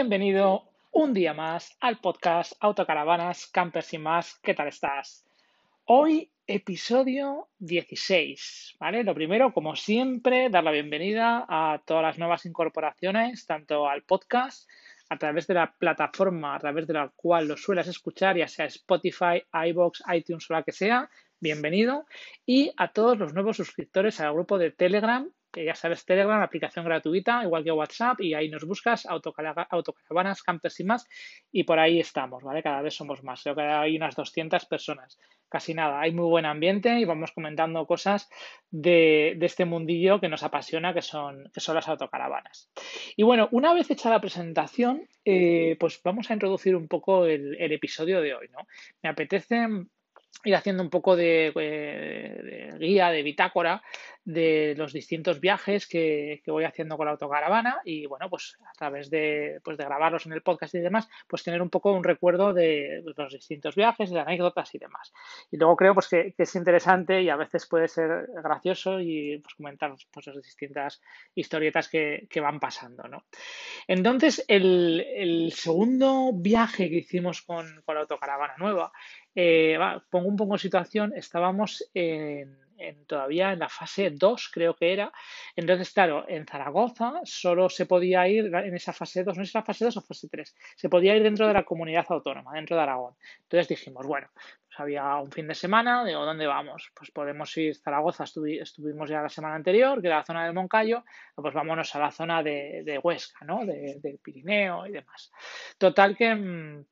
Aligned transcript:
Bienvenido 0.00 0.62
un 0.92 1.12
día 1.12 1.34
más 1.34 1.76
al 1.80 1.98
podcast 1.98 2.52
Autocaravanas, 2.60 3.48
Campers 3.48 3.92
y 3.94 3.98
más. 3.98 4.38
¿Qué 4.44 4.54
tal 4.54 4.68
estás? 4.68 5.26
Hoy 5.86 6.30
episodio 6.46 7.48
16, 7.58 8.76
¿vale? 8.78 9.02
Lo 9.02 9.12
primero, 9.12 9.52
como 9.52 9.74
siempre, 9.74 10.50
dar 10.50 10.62
la 10.62 10.70
bienvenida 10.70 11.44
a 11.48 11.82
todas 11.84 12.04
las 12.04 12.16
nuevas 12.16 12.46
incorporaciones, 12.46 13.44
tanto 13.44 13.88
al 13.88 14.04
podcast 14.04 14.70
a 15.08 15.18
través 15.18 15.48
de 15.48 15.54
la 15.54 15.72
plataforma 15.72 16.54
a 16.54 16.60
través 16.60 16.86
de 16.86 16.94
la 16.94 17.10
cual 17.16 17.48
lo 17.48 17.56
suelas 17.56 17.88
escuchar, 17.88 18.36
ya 18.36 18.46
sea 18.46 18.66
Spotify, 18.66 19.42
iBox, 19.52 20.04
iTunes 20.14 20.48
o 20.48 20.54
la 20.54 20.62
que 20.62 20.70
sea, 20.70 21.10
bienvenido. 21.40 22.06
Y 22.46 22.70
a 22.76 22.92
todos 22.92 23.18
los 23.18 23.34
nuevos 23.34 23.56
suscriptores 23.56 24.20
al 24.20 24.32
grupo 24.32 24.58
de 24.58 24.70
Telegram 24.70 25.28
ya 25.64 25.74
sabes, 25.74 26.04
Telegram, 26.04 26.40
aplicación 26.40 26.84
gratuita, 26.84 27.42
igual 27.44 27.64
que 27.64 27.70
WhatsApp, 27.70 28.20
y 28.20 28.34
ahí 28.34 28.48
nos 28.48 28.64
buscas, 28.64 29.06
autocaravanas, 29.06 30.42
campers 30.42 30.80
y 30.80 30.84
más, 30.84 31.06
y 31.52 31.64
por 31.64 31.78
ahí 31.78 32.00
estamos, 32.00 32.42
¿vale? 32.42 32.62
Cada 32.62 32.82
vez 32.82 32.94
somos 32.94 33.22
más, 33.22 33.42
creo 33.42 33.54
que 33.54 33.62
hay 33.62 33.96
unas 33.96 34.16
200 34.16 34.64
personas, 34.66 35.18
casi 35.48 35.74
nada, 35.74 36.00
hay 36.00 36.12
muy 36.12 36.26
buen 36.26 36.46
ambiente 36.46 36.98
y 36.98 37.04
vamos 37.04 37.32
comentando 37.32 37.86
cosas 37.86 38.28
de, 38.70 39.38
este 39.40 39.64
mundillo 39.64 40.20
que 40.20 40.28
nos 40.28 40.42
apasiona, 40.42 40.92
que 40.92 41.02
son, 41.02 41.50
que 41.52 41.60
son 41.60 41.74
las 41.74 41.88
autocaravanas. 41.88 42.70
Y 43.16 43.22
bueno, 43.22 43.48
una 43.52 43.72
vez 43.72 43.90
hecha 43.90 44.10
la 44.10 44.20
presentación, 44.20 45.08
eh, 45.24 45.76
pues 45.80 46.00
vamos 46.02 46.30
a 46.30 46.34
introducir 46.34 46.76
un 46.76 46.88
poco 46.88 47.24
el, 47.24 47.56
el 47.58 47.72
episodio 47.72 48.20
de 48.20 48.34
hoy, 48.34 48.48
¿no? 48.50 48.66
Me 49.02 49.08
apetece 49.08 49.66
ir 50.44 50.54
haciendo 50.54 50.82
un 50.82 50.90
poco 50.90 51.16
de, 51.16 51.52
eh, 51.54 52.72
guía, 52.78 53.10
de 53.10 53.22
bitácora 53.22 53.82
de 54.28 54.74
los 54.76 54.92
distintos 54.92 55.40
viajes 55.40 55.86
que, 55.86 56.42
voy 56.46 56.64
haciendo 56.64 56.98
con 56.98 57.06
la 57.06 57.12
autocaravana 57.12 57.80
y 57.82 58.04
bueno, 58.04 58.28
pues 58.28 58.58
a 58.60 58.72
través 58.72 59.08
de, 59.08 59.58
pues 59.64 59.78
de 59.78 59.84
grabarlos 59.84 60.26
en 60.26 60.32
el 60.32 60.42
podcast 60.42 60.74
y 60.74 60.80
demás, 60.80 61.08
pues 61.26 61.42
tener 61.42 61.62
un 61.62 61.70
poco 61.70 61.92
un 61.92 62.04
recuerdo 62.04 62.52
de 62.52 63.02
los 63.16 63.32
distintos 63.32 63.74
viajes, 63.74 64.10
de 64.10 64.20
anécdotas 64.20 64.74
y 64.74 64.78
demás. 64.78 65.14
Y 65.50 65.56
luego 65.56 65.76
creo 65.76 65.94
pues 65.94 66.08
que, 66.08 66.34
es 66.36 66.54
interesante 66.56 67.22
y 67.22 67.30
a 67.30 67.36
veces 67.36 67.66
puede 67.66 67.88
ser 67.88 68.28
gracioso 68.42 69.00
y 69.00 69.38
pues 69.38 69.54
comentar 69.54 69.94
pues, 70.12 70.26
las 70.26 70.36
distintas 70.36 71.00
historietas 71.34 71.88
que, 71.88 72.28
van 72.38 72.60
pasando, 72.60 73.08
¿no? 73.08 73.24
Entonces, 73.86 74.44
el, 74.46 75.52
segundo 75.56 76.32
viaje 76.34 76.88
que 76.88 76.98
hicimos 76.98 77.42
con, 77.42 77.82
con 77.84 77.94
la 77.94 78.02
autocaravana 78.02 78.54
nueva 78.58 78.92
eh, 79.34 79.78
pongo 80.10 80.28
un 80.28 80.36
poco 80.36 80.54
en 80.54 80.58
situación, 80.58 81.12
estábamos 81.14 81.88
en, 81.94 82.56
todavía 83.06 83.52
en 83.52 83.58
la 83.58 83.68
fase 83.68 84.10
2, 84.10 84.50
creo 84.52 84.74
que 84.74 84.92
era. 84.92 85.12
Entonces, 85.56 85.90
claro, 85.90 86.24
en 86.28 86.46
Zaragoza 86.46 87.20
solo 87.24 87.68
se 87.68 87.86
podía 87.86 88.26
ir 88.28 88.46
en 88.54 88.74
esa 88.74 88.92
fase 88.92 89.24
2, 89.24 89.36
no 89.36 89.42
es 89.42 89.54
la 89.54 89.62
fase 89.62 89.84
2 89.84 89.96
o 89.96 90.00
fase 90.02 90.28
3, 90.28 90.56
se 90.76 90.88
podía 90.88 91.16
ir 91.16 91.22
dentro 91.22 91.46
de 91.46 91.54
la 91.54 91.64
comunidad 91.64 92.06
autónoma, 92.08 92.52
dentro 92.54 92.76
de 92.76 92.82
Aragón. 92.82 93.14
Entonces 93.42 93.68
dijimos, 93.68 94.06
bueno, 94.06 94.28
pues 94.34 94.80
había 94.80 95.16
un 95.16 95.30
fin 95.30 95.48
de 95.48 95.54
semana, 95.54 96.04
digo, 96.04 96.24
¿dónde 96.24 96.46
vamos? 96.46 96.90
Pues 96.94 97.10
podemos 97.10 97.56
ir 97.56 97.72
a 97.72 97.82
Zaragoza, 97.82 98.24
estuvimos 98.24 99.10
ya 99.10 99.22
la 99.22 99.28
semana 99.28 99.54
anterior, 99.54 100.00
que 100.00 100.06
era 100.06 100.18
la 100.18 100.24
zona 100.24 100.44
del 100.44 100.54
Moncayo, 100.54 101.04
pues 101.34 101.54
vámonos 101.54 101.94
a 101.94 101.98
la 101.98 102.10
zona 102.10 102.42
de, 102.42 103.00
Huesca, 103.02 103.44
¿no? 103.44 103.64
del 103.64 104.18
Pirineo 104.22 104.86
y 104.86 104.92
demás. 104.92 105.32
Total 105.78 106.16
que 106.16 106.34
mm, 106.34 106.84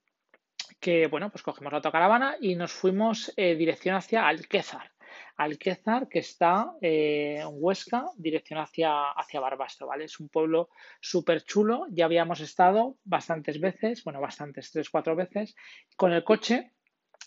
que 0.81 1.07
bueno, 1.07 1.31
pues 1.31 1.43
cogemos 1.43 1.73
la 1.73 1.79
autocaravana 1.79 2.37
y 2.41 2.55
nos 2.55 2.73
fuimos 2.73 3.33
eh, 3.37 3.55
dirección 3.55 3.97
hacia 3.97 4.27
Alquézar. 4.27 4.93
Alquézar, 5.37 6.09
que 6.09 6.21
está 6.21 6.73
eh, 6.81 7.41
en 7.41 7.49
Huesca, 7.53 8.07
dirección 8.17 8.59
hacia, 8.59 9.11
hacia 9.11 9.41
Barbastro, 9.41 9.87
¿vale? 9.87 10.05
Es 10.05 10.19
un 10.19 10.29
pueblo 10.29 10.71
súper 11.01 11.43
chulo, 11.43 11.87
ya 11.91 12.07
habíamos 12.07 12.41
estado 12.41 12.97
bastantes 13.05 13.61
veces, 13.61 14.03
bueno, 14.05 14.21
bastantes, 14.21 14.71
tres, 14.73 14.89
cuatro 14.89 15.15
veces, 15.15 15.55
con 15.97 16.13
el 16.13 16.25
coche 16.25 16.73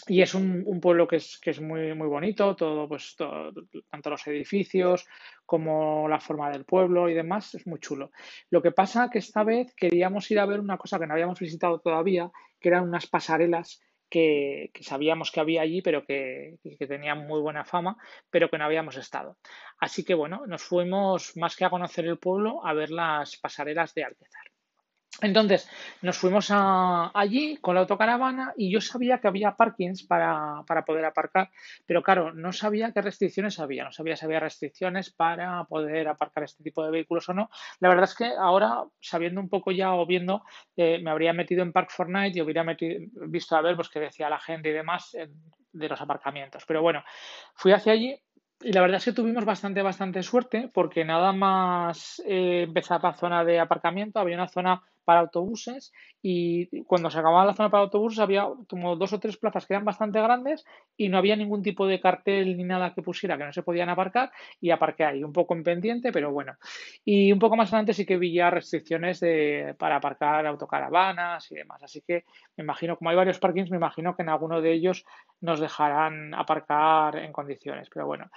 y 0.10 0.24
es 0.24 0.34
un, 0.34 0.80
pueblo 0.82 1.08
que 1.08 1.18
es, 1.18 1.40
que 1.40 1.52
es 1.52 1.62
muy, 1.62 1.94
muy 1.94 2.08
bonito, 2.08 2.56
todo, 2.56 2.88
pues, 2.88 3.16
tanto 3.16 4.10
los 4.10 4.26
edificios 4.28 5.06
como 5.46 6.10
la 6.10 6.20
forma 6.20 6.50
del 6.50 6.66
pueblo 6.66 7.08
y 7.10 7.14
demás, 7.14 7.54
es 7.54 7.68
muy 7.68 7.80
chulo. 7.80 8.12
Lo 8.50 8.62
que 8.64 8.72
pasa 8.72 9.10
que 9.12 9.20
esta 9.20 9.44
vez 9.44 9.74
queríamos 9.76 10.30
ir 10.32 10.40
a 10.40 10.48
ver 10.48 10.60
una 10.60 10.78
cosa 10.78 10.98
que 11.00 11.06
no 11.06 11.14
habíamos 11.14 11.40
visitado 11.40 11.80
todavía, 11.80 12.32
que 12.60 12.70
eran 12.70 12.88
unas 12.88 13.06
pasarelas 13.06 13.82
que, 14.10 14.72
sabíamos 14.82 15.32
que 15.32 15.42
había 15.42 15.62
allí, 15.62 15.84
pero 15.84 16.04
que, 16.04 16.58
que, 16.64 16.88
tenían 16.88 17.28
muy 17.28 17.40
buena 17.40 17.64
fama, 17.64 17.96
pero 18.32 18.50
que 18.50 18.58
no 18.58 18.66
habíamos 18.66 18.98
estado. 18.98 19.38
Así 19.80 20.04
que 20.04 20.16
bueno, 20.16 20.48
nos 20.48 20.64
fuimos 20.64 21.38
más 21.38 21.56
que 21.56 21.66
a 21.66 21.70
conocer 21.70 22.06
el 22.06 22.18
pueblo, 22.18 22.66
a 22.66 22.74
ver 22.74 22.90
las 22.90 23.38
pasarelas 23.38 23.94
de 23.94 24.06
Alquezar. 24.06 24.50
Entonces 25.22 25.70
nos 26.02 26.18
fuimos 26.18 26.50
allí 26.50 27.58
con 27.58 27.76
la 27.76 27.82
autocaravana 27.82 28.54
y 28.56 28.72
yo 28.72 28.80
sabía 28.80 29.20
que 29.20 29.28
había 29.28 29.56
parkings 29.56 30.04
para, 30.04 30.64
poder 30.86 31.04
aparcar, 31.04 31.50
pero 31.86 32.02
claro, 32.02 32.34
no 32.34 32.54
sabía 32.54 32.94
qué 32.94 33.02
restricciones 33.02 33.60
había, 33.60 33.84
no 33.84 33.92
sabía 33.92 34.16
si 34.16 34.26
había 34.26 34.40
restricciones 34.40 35.12
para 35.12 35.66
poder 35.66 36.08
aparcar 36.08 36.44
este 36.44 36.64
tipo 36.64 36.86
de 36.86 36.92
vehículos 36.92 37.28
o 37.30 37.34
no. 37.34 37.50
La 37.80 37.90
verdad 37.90 38.06
es 38.06 38.16
que 38.16 38.32
ahora, 38.40 38.86
sabiendo 39.02 39.42
un 39.42 39.50
poco 39.50 39.72
ya 39.72 39.94
o 39.94 40.06
viendo, 40.06 40.44
eh, 40.78 41.00
me 41.04 41.12
habría 41.12 41.34
metido 41.34 41.64
en 41.64 41.74
Park 41.74 41.90
Fortnite 41.92 42.38
y 42.38 42.42
hubiera 42.42 42.66
visto 43.28 43.56
a 43.58 43.62
ver 43.62 43.76
pues, 43.76 43.90
qué 43.90 44.00
decía 44.00 44.30
la 44.30 44.40
gente 44.40 44.70
y 44.70 44.74
demás 44.74 45.18
de 45.74 45.90
los 45.90 46.00
aparcamientos. 46.00 46.64
Pero 46.66 46.82
bueno, 46.82 47.04
fui 47.56 47.74
hacia 47.74 47.92
allí 47.92 48.22
y 48.62 48.74
la 48.74 48.82
verdad 48.82 48.98
es 48.98 49.06
que 49.06 49.14
tuvimos 49.14 49.46
bastante, 49.46 49.82
bastante 49.82 50.22
suerte 50.22 50.70
porque 50.74 51.06
nada 51.06 51.32
más 51.32 52.22
eh, 52.26 52.68
la 52.74 53.14
zona 53.14 53.46
de 53.46 53.60
aparcamiento, 53.60 54.20
había 54.20 54.36
una 54.36 54.50
zona 54.50 54.84
para 55.04 55.22
autobuses 55.22 55.92
y 56.22 56.84
cuando 56.84 57.10
se 57.10 57.20
acababa 57.20 57.46
la 57.46 57.54
zona 57.54 57.70
para 57.70 57.84
autobuses 57.84 58.20
había 58.20 58.48
como 58.68 58.96
dos 58.96 59.14
o 59.14 59.20
tres 59.20 59.38
plazas 59.38 59.66
que 59.66 59.74
eran 59.74 59.86
bastante 59.86 60.22
grandes 60.22 60.66
y 60.98 61.10
no 61.10 61.18
había 61.18 61.36
ningún 61.36 61.64
tipo 61.64 61.88
de 61.88 62.00
cartel 62.00 62.58
ni 62.58 62.64
nada 62.64 62.94
que 62.94 63.02
pusiera 63.02 63.38
que 63.38 63.46
no 63.46 63.54
se 63.54 63.64
podían 63.64 63.90
aparcar 63.90 64.32
y 64.60 64.72
aparqué 64.72 65.06
ahí 65.06 65.24
un 65.24 65.34
poco 65.34 65.54
en 65.54 65.64
pendiente, 65.64 66.12
pero 66.12 66.32
bueno. 66.32 66.58
Y 67.06 67.32
un 67.32 67.40
poco 67.40 67.56
más 67.56 67.70
adelante 67.70 67.94
sí 67.94 68.06
que 68.06 68.18
vi 68.18 68.34
ya 68.34 68.50
restricciones 68.50 69.20
de, 69.20 69.76
para 69.78 69.98
aparcar 69.98 70.46
autocaravanas 70.46 71.52
y 71.52 71.56
demás. 71.56 71.82
Así 71.84 72.02
que 72.02 72.26
me 72.58 72.64
imagino, 72.64 72.98
como 72.98 73.10
hay 73.10 73.16
varios 73.16 73.40
parkings, 73.40 73.72
me 73.72 73.78
imagino 73.78 74.16
que 74.16 74.24
en 74.24 74.30
alguno 74.30 74.62
de 74.62 74.74
ellos 74.74 75.06
nos 75.42 75.60
dejarán 75.60 76.34
aparcar 76.34 77.18
en 77.18 77.32
condiciones. 77.32 77.90
Pero 77.94 78.06
bueno, 78.06 78.30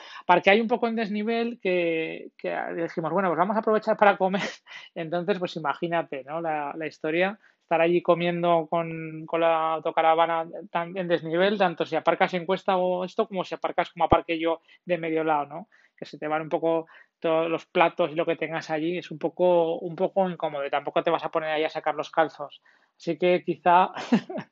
que 0.43 0.51
hay 0.51 0.61
un 0.61 0.69
poco 0.69 0.89
en 0.89 0.97
desnivel 0.97 1.59
que, 1.61 2.31
que 2.37 2.57
dijimos, 2.77 3.13
bueno, 3.13 3.29
pues 3.29 3.39
vamos 3.39 3.57
a 3.57 3.61
aprovechar 3.61 3.97
para 3.97 4.17
comer. 4.17 4.43
Entonces, 4.95 5.39
pues 5.39 5.57
imagínate, 5.57 6.25
¿no? 6.25 6.41
La, 6.41 6.62
la, 6.75 6.87
historia, 6.87 7.39
estar 7.63 7.81
allí 7.81 8.03
comiendo 8.03 8.67
con, 8.69 9.27
la 9.39 9.75
autocaravana 9.75 10.47
en 10.95 11.09
desnivel, 11.09 11.59
tanto 11.59 11.87
si 11.87 11.97
aparcas 11.97 12.35
en 12.35 12.47
cuesta 12.47 12.77
o 12.77 13.05
esto, 13.05 13.27
como 13.27 13.45
si 13.45 13.55
aparcas 13.55 13.91
como 13.91 14.05
aparque 14.05 14.39
yo 14.39 14.61
de 14.85 14.99
medio 14.99 15.25
lado, 15.25 15.47
¿no? 15.47 15.69
Que 15.97 16.05
se 16.05 16.19
te 16.19 16.29
van 16.29 16.43
un 16.43 16.49
poco 16.49 16.87
todos 17.23 17.49
los 17.49 17.65
platos 17.67 18.11
y 18.11 18.17
lo 18.17 18.27
que 18.27 18.37
tengas 18.37 18.69
allí, 18.69 18.99
es 18.99 19.11
un 19.11 19.19
poco, 19.19 19.79
un 19.79 19.95
poco 19.95 20.29
incómodo 20.29 20.69
tampoco 20.69 21.03
te 21.03 21.11
vas 21.11 21.25
a 21.25 21.31
poner 21.31 21.51
ahí 21.51 21.65
a 21.65 21.71
sacar 21.71 21.95
los 21.95 22.11
calzos. 22.11 22.61
Así 22.97 23.17
que 23.17 23.43
quizá, 23.45 23.93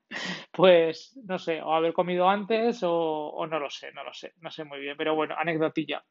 pues, 0.53 1.19
no 1.25 1.39
sé, 1.39 1.61
o 1.61 1.75
haber 1.75 1.93
comido 1.93 2.29
antes 2.29 2.83
o, 2.85 2.93
o 2.93 3.47
no 3.47 3.59
lo 3.59 3.71
sé, 3.71 3.93
no 3.93 4.05
lo 4.05 4.15
sé, 4.15 4.35
no 4.41 4.51
sé 4.51 4.65
muy 4.65 4.79
bien, 4.81 4.97
pero 4.97 5.15
bueno, 5.15 5.35
anecdotilla. 5.37 6.05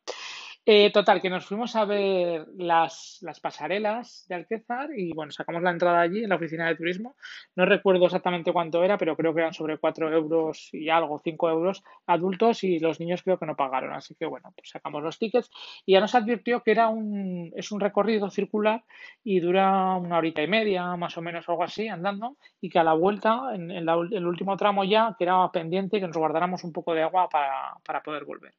Eh, 0.65 0.91
total, 0.91 1.21
que 1.21 1.29
nos 1.29 1.45
fuimos 1.45 1.75
a 1.75 1.85
ver 1.85 2.45
las, 2.57 3.19
pasarelas 3.41 4.25
de 4.27 4.35
Alquezar 4.35 4.89
y 4.95 5.13
bueno, 5.13 5.31
sacamos 5.31 5.63
la 5.63 5.71
entrada 5.71 6.01
allí 6.01 6.23
en 6.23 6.29
la 6.29 6.35
oficina 6.35 6.67
de 6.67 6.75
turismo. 6.75 7.15
No 7.55 7.65
recuerdo 7.65 8.05
exactamente 8.05 8.53
cuánto 8.53 8.83
era, 8.83 8.97
pero 8.97 9.15
creo 9.15 9.33
que 9.33 9.39
eran 9.39 9.53
sobre 9.53 9.77
4 9.77 10.13
euros 10.13 10.69
y 10.71 10.89
algo, 10.89 11.19
5 11.23 11.49
euros 11.49 11.83
adultos 12.05 12.63
y 12.63 12.77
los 12.79 12.99
niños 12.99 13.23
creo 13.23 13.39
que 13.39 13.45
no 13.45 13.55
pagaron. 13.55 13.93
Así 13.93 14.15
que 14.15 14.25
bueno, 14.25 14.51
pues 14.55 14.69
sacamos 14.69 15.01
los 15.01 15.17
tickets 15.17 15.49
y 15.85 15.93
ya 15.93 16.01
nos 16.01 16.13
advirtió 16.13 16.61
que 16.61 16.71
era 16.71 16.89
un, 16.89 17.51
es 17.55 17.71
un 17.71 17.79
recorrido 17.79 18.29
circular 18.29 18.83
y 19.23 19.39
dura 19.39 19.95
una 19.95 20.17
horita 20.17 20.43
y 20.43 20.47
media, 20.47 20.95
más 20.97 21.17
o 21.17 21.21
menos, 21.21 21.47
algo 21.49 21.63
así, 21.63 21.87
andando 21.87 22.37
y 22.61 22.69
que 22.69 22.79
a 22.79 22.83
la 22.83 22.93
vuelta, 22.93 23.55
en, 23.55 23.71
el 23.71 24.27
último 24.27 24.55
tramo 24.57 24.83
ya, 24.83 25.15
que 25.17 25.23
era 25.23 25.49
pendiente, 25.51 25.99
que 25.99 26.07
nos 26.07 26.17
guardáramos 26.17 26.63
un 26.63 26.73
poco 26.73 26.93
de 26.93 27.03
agua 27.03 27.29
para, 27.29 27.75
para 27.83 28.03
poder 28.03 28.25
volver. 28.25 28.53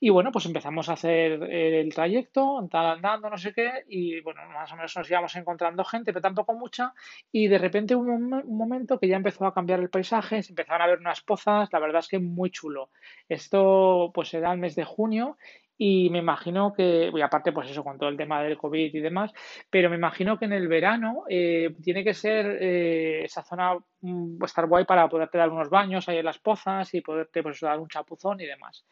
Y 0.00 0.10
bueno, 0.10 0.32
pues 0.32 0.46
empezamos 0.46 0.88
a 0.88 0.94
hacer 0.94 1.31
el 1.34 1.92
trayecto, 1.94 2.58
andando, 2.58 3.30
no 3.30 3.38
sé 3.38 3.52
qué, 3.52 3.84
y 3.88 4.20
bueno, 4.20 4.40
más 4.50 4.72
o 4.72 4.76
menos 4.76 4.96
nos 4.96 5.10
íbamos 5.10 5.34
encontrando 5.36 5.84
gente, 5.84 6.12
pero 6.12 6.22
tampoco 6.22 6.54
mucha, 6.54 6.94
y 7.30 7.48
de 7.48 7.58
repente 7.58 7.94
hubo 7.94 8.12
un, 8.12 8.30
momento 8.56 8.98
que 8.98 9.08
ya 9.08 9.16
empezó 9.16 9.46
a 9.46 9.54
cambiar 9.54 9.80
el 9.80 9.90
paisaje, 9.90 10.42
se 10.42 10.52
empezaron 10.52 10.82
a 10.82 10.86
ver 10.86 10.98
unas 10.98 11.20
pozas, 11.20 11.72
la 11.72 11.78
verdad 11.78 12.00
es 12.00 12.08
que 12.08 12.18
muy 12.18 12.50
chulo. 12.50 12.90
Esto 13.28 14.10
pues 14.14 14.32
era 14.34 14.52
el 14.52 14.58
mes 14.58 14.74
de 14.74 14.84
junio 14.84 15.36
y 15.84 16.10
me 16.10 16.20
imagino 16.20 16.72
que, 16.72 17.10
y 17.12 17.20
aparte, 17.22 17.50
pues 17.50 17.68
eso, 17.68 17.82
con 17.82 17.98
todo 17.98 18.08
el 18.08 18.16
tema 18.16 18.40
del 18.40 18.56
COVID 18.56 18.94
y 18.94 19.00
demás, 19.00 19.32
pero 19.68 19.90
me 19.90 19.96
imagino 19.96 20.38
que 20.38 20.44
en 20.44 20.52
el 20.52 20.68
verano 20.68 21.24
eh, 21.28 21.74
tiene 21.82 22.04
que 22.04 22.14
ser 22.14 22.56
eh, 22.60 23.24
esa 23.24 23.42
zona 23.42 23.76
mm, 24.00 24.44
estar 24.44 24.68
guay 24.68 24.84
para 24.84 25.08
poderte 25.08 25.38
dar 25.38 25.50
unos 25.50 25.70
baños 25.70 26.08
ahí 26.08 26.18
en 26.18 26.24
las 26.24 26.38
pozas 26.38 26.94
y 26.94 27.00
poderte 27.00 27.42
pues, 27.42 27.58
dar 27.58 27.80
un 27.80 27.88
chapuzón 27.88 28.40
y 28.40 28.46
demás. 28.46 28.84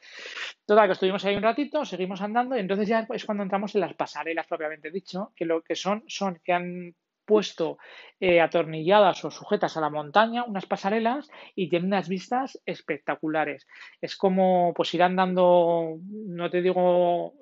Total, 0.67 0.89
que 0.89 0.95
estuvimos 0.95 1.25
ahí 1.25 1.37
un 1.37 1.45
ratito, 1.45 1.85
seguimos 1.85 2.23
andando 2.23 2.57
y 2.57 2.59
entonces 2.59 2.89
ya 2.89 3.07
es 3.09 3.25
cuando 3.25 3.45
entramos 3.45 3.73
en 3.77 3.83
las 3.83 3.95
pasarelas 3.95 4.49
propiamente 4.49 4.91
dicho, 4.91 5.31
que 5.37 5.45
lo 5.45 5.63
que 5.63 5.77
son 5.77 6.03
son 6.09 6.41
que 6.43 6.53
han 6.53 6.97
puesto 7.31 7.79
eh, 8.19 8.41
atornilladas 8.41 9.25
o 9.25 9.31
sujetas 9.31 9.77
a 9.77 9.81
la 9.81 9.89
montaña, 9.89 10.43
unas 10.43 10.67
pasarelas, 10.67 11.31
y 11.55 11.69
tienen 11.69 11.93
unas 11.93 12.09
vistas 12.09 12.59
espectaculares. 12.67 13.69
Es 14.01 14.17
como 14.17 14.73
pues 14.75 14.93
ir 14.95 15.05
andando, 15.05 15.99
no 16.03 16.51
te 16.51 16.61
digo 16.61 17.35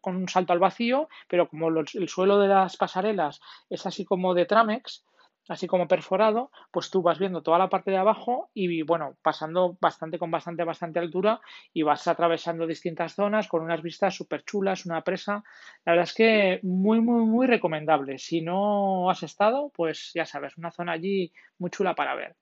con 0.00 0.16
un 0.16 0.26
salto 0.26 0.54
al 0.54 0.58
vacío, 0.58 1.10
pero 1.28 1.50
como 1.50 1.68
el 1.68 2.08
suelo 2.08 2.38
de 2.38 2.48
las 2.48 2.78
pasarelas 2.78 3.42
es 3.68 3.84
así 3.84 4.06
como 4.06 4.32
de 4.32 4.46
Tramex, 4.46 5.04
así 5.50 5.66
como 5.66 5.88
perforado, 5.88 6.50
pues 6.70 6.90
tú 6.90 7.02
vas 7.02 7.18
viendo 7.18 7.42
toda 7.42 7.58
la 7.58 7.68
parte 7.68 7.90
de 7.90 7.96
abajo 7.96 8.50
y 8.54 8.82
bueno, 8.82 9.16
pasando 9.22 9.76
bastante 9.80 10.18
con 10.18 10.30
bastante, 10.30 10.64
bastante 10.64 11.00
altura 11.00 11.40
y 11.72 11.82
vas 11.82 12.06
atravesando 12.06 12.66
distintas 12.66 13.14
zonas 13.14 13.48
con 13.48 13.62
unas 13.62 13.82
vistas 13.82 14.14
súper 14.14 14.44
chulas, 14.44 14.86
una 14.86 15.02
presa. 15.02 15.42
La 15.84 15.92
verdad 15.92 16.04
es 16.04 16.14
que 16.14 16.60
muy, 16.62 17.00
muy, 17.00 17.24
muy 17.24 17.46
recomendable. 17.46 18.18
Si 18.18 18.42
no 18.42 19.10
has 19.10 19.22
estado, 19.24 19.70
pues 19.74 20.12
ya 20.14 20.24
sabes, 20.24 20.56
una 20.56 20.70
zona 20.70 20.92
allí 20.92 21.32
muy 21.58 21.70
chula 21.70 21.94
para 21.94 22.14
ver. 22.14 22.36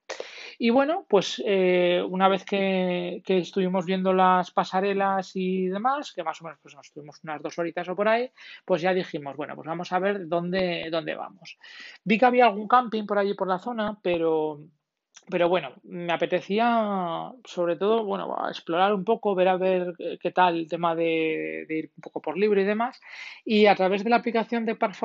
Y 0.61 0.71
bueno, 0.71 1.05
pues 1.07 1.41
eh, 1.45 2.03
una 2.09 2.27
vez 2.27 2.43
que, 2.43 3.21
estuvimos 3.25 3.85
viendo 3.85 4.11
las 4.11 4.51
pasarelas 4.51 5.31
y 5.35 5.67
demás, 5.67 6.11
que 6.11 6.21
más 6.21 6.41
o 6.41 6.43
menos 6.43 6.59
pues 6.61 6.75
nos 6.75 6.87
estuvimos 6.87 7.19
unas 7.23 7.41
dos 7.41 7.57
horitas 7.57 7.87
o 7.87 7.95
por 7.95 8.09
ahí, 8.09 8.29
pues 8.65 8.81
ya 8.81 8.93
dijimos, 8.93 9.37
bueno, 9.37 9.55
pues 9.55 9.67
vamos 9.67 9.91
a 9.93 9.99
ver 9.99 10.27
dónde, 10.27 10.89
dónde 10.91 11.15
vamos. 11.15 11.57
Vi 12.03 12.17
que 12.17 12.25
había 12.25 12.47
algún 12.47 12.67
camping 12.67 12.98
por 13.03 13.17
allí 13.17 13.33
por 13.33 13.47
la 13.47 13.59
zona, 13.59 13.99
pero 14.01 14.61
pero 15.29 15.47
bueno, 15.47 15.73
me 15.83 16.11
apetecía 16.11 17.31
sobre 17.45 17.75
todo, 17.75 18.03
bueno, 18.03 18.35
explorar 18.49 18.93
un 18.93 19.03
poco, 19.03 19.35
ver 19.35 19.47
a 19.47 19.57
ver 19.57 19.93
qué 20.19 20.31
tal 20.31 20.57
el 20.57 20.67
tema 20.67 20.95
de, 20.95 21.65
ir 21.69 21.91
un 21.95 22.01
poco 22.01 22.21
por 22.21 22.37
libre 22.37 22.63
y 22.63 22.65
demás. 22.65 22.99
Y 23.45 23.67
a 23.67 23.75
través 23.75 24.03
de 24.03 24.09
la 24.09 24.17
aplicación 24.17 24.65
de 24.65 24.75
Park, 24.75 24.95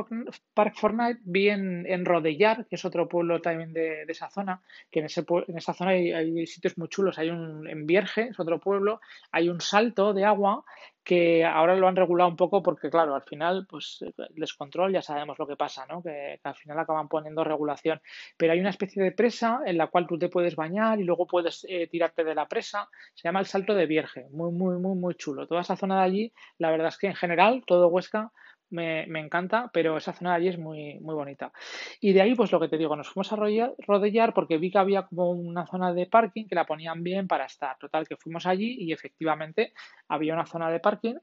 Fortnite 0.74 1.20
vi 1.24 1.50
en, 1.50 2.04
Rodellar, 2.06 2.66
que 2.66 2.76
es 2.76 2.84
otro 2.84 3.06
pueblo 3.06 3.40
también 3.42 3.74
de, 3.74 4.04
esa 4.08 4.30
zona, 4.30 4.62
que 4.90 5.00
en, 5.00 5.06
ese, 5.06 5.24
en 5.46 5.58
esa 5.58 5.74
zona 5.74 5.90
hay, 5.90 6.12
hay, 6.12 6.46
sitios 6.46 6.78
muy 6.78 6.88
chulos. 6.88 7.18
Hay 7.18 7.28
un, 7.28 7.68
en 7.68 7.86
Vierge, 7.86 8.28
es 8.28 8.40
otro 8.40 8.58
pueblo, 8.60 9.00
hay 9.30 9.50
un 9.50 9.60
salto 9.60 10.14
de 10.14 10.24
agua 10.24 10.64
que 11.04 11.44
ahora 11.44 11.76
lo 11.76 11.86
han 11.86 11.96
regulado 11.96 12.30
un 12.30 12.36
poco 12.36 12.62
porque, 12.62 12.88
claro, 12.88 13.14
al 13.14 13.22
final, 13.22 13.66
pues 13.68 13.98
el 14.02 14.14
descontrol 14.34 14.92
ya 14.92 15.02
sabemos 15.02 15.38
lo 15.38 15.46
que 15.46 15.56
pasa, 15.56 15.86
¿no? 15.86 16.02
Que, 16.02 16.40
al 16.42 16.54
final 16.54 16.78
acaban 16.78 17.08
poniendo 17.08 17.44
regulación. 17.44 18.00
Pero 18.36 18.52
hay 18.52 18.60
una 18.60 18.70
especie 18.70 19.02
de 19.02 19.12
presa 19.12 19.60
en 19.66 19.76
la 19.76 19.88
cual 19.88 20.06
tú 20.06 20.18
te 20.18 20.30
puedes 20.30 20.56
bañar 20.56 20.98
y 21.00 21.04
luego 21.04 21.26
puedes 21.26 21.66
eh, 21.68 21.86
tirarte 21.88 22.24
de 22.24 22.34
la 22.34 22.48
presa. 22.48 22.88
Se 23.14 23.28
llama 23.28 23.40
el 23.40 23.46
Salto 23.46 23.74
de 23.74 23.86
Vierge. 23.86 24.26
Muy, 24.30 24.50
muy, 24.50 24.78
muy, 24.78 24.96
muy 24.96 25.14
chulo. 25.14 25.46
Toda 25.46 25.60
esa 25.60 25.76
zona 25.76 25.98
de 25.98 26.04
allí, 26.04 26.32
la 26.58 26.70
verdad 26.70 26.88
es 26.88 26.96
que 26.96 27.08
en 27.08 27.14
general, 27.14 27.62
todo 27.66 27.88
Huesca 27.88 28.32
me, 28.74 29.20
encanta, 29.20 29.70
pero 29.72 29.96
esa 29.96 30.12
zona 30.12 30.30
de 30.30 30.36
allí 30.36 30.48
es 30.48 30.58
muy, 30.58 30.98
muy 31.00 31.14
bonita. 31.14 31.52
Y 32.00 32.12
de 32.12 32.22
ahí, 32.22 32.34
pues 32.34 32.52
lo 32.52 32.60
que 32.60 32.68
te 32.68 32.76
digo, 32.76 32.96
nos 32.96 33.08
fuimos 33.08 33.32
a 33.32 33.36
rodellar 33.36 34.34
porque 34.34 34.58
vi 34.58 34.70
que 34.70 34.78
había 34.78 35.02
como 35.02 35.30
una 35.30 35.66
zona 35.66 35.92
de 35.92 36.06
parking 36.06 36.46
que 36.46 36.54
la 36.54 36.66
ponían 36.66 37.02
bien 37.02 37.28
para 37.28 37.46
estar. 37.46 37.78
Total, 37.78 38.06
que 38.06 38.16
fuimos 38.16 38.46
allí 38.46 38.76
y 38.78 38.92
efectivamente 38.92 39.72
había 40.08 40.34
una 40.34 40.46
zona 40.46 40.70
de 40.70 40.80
parking 40.80 41.14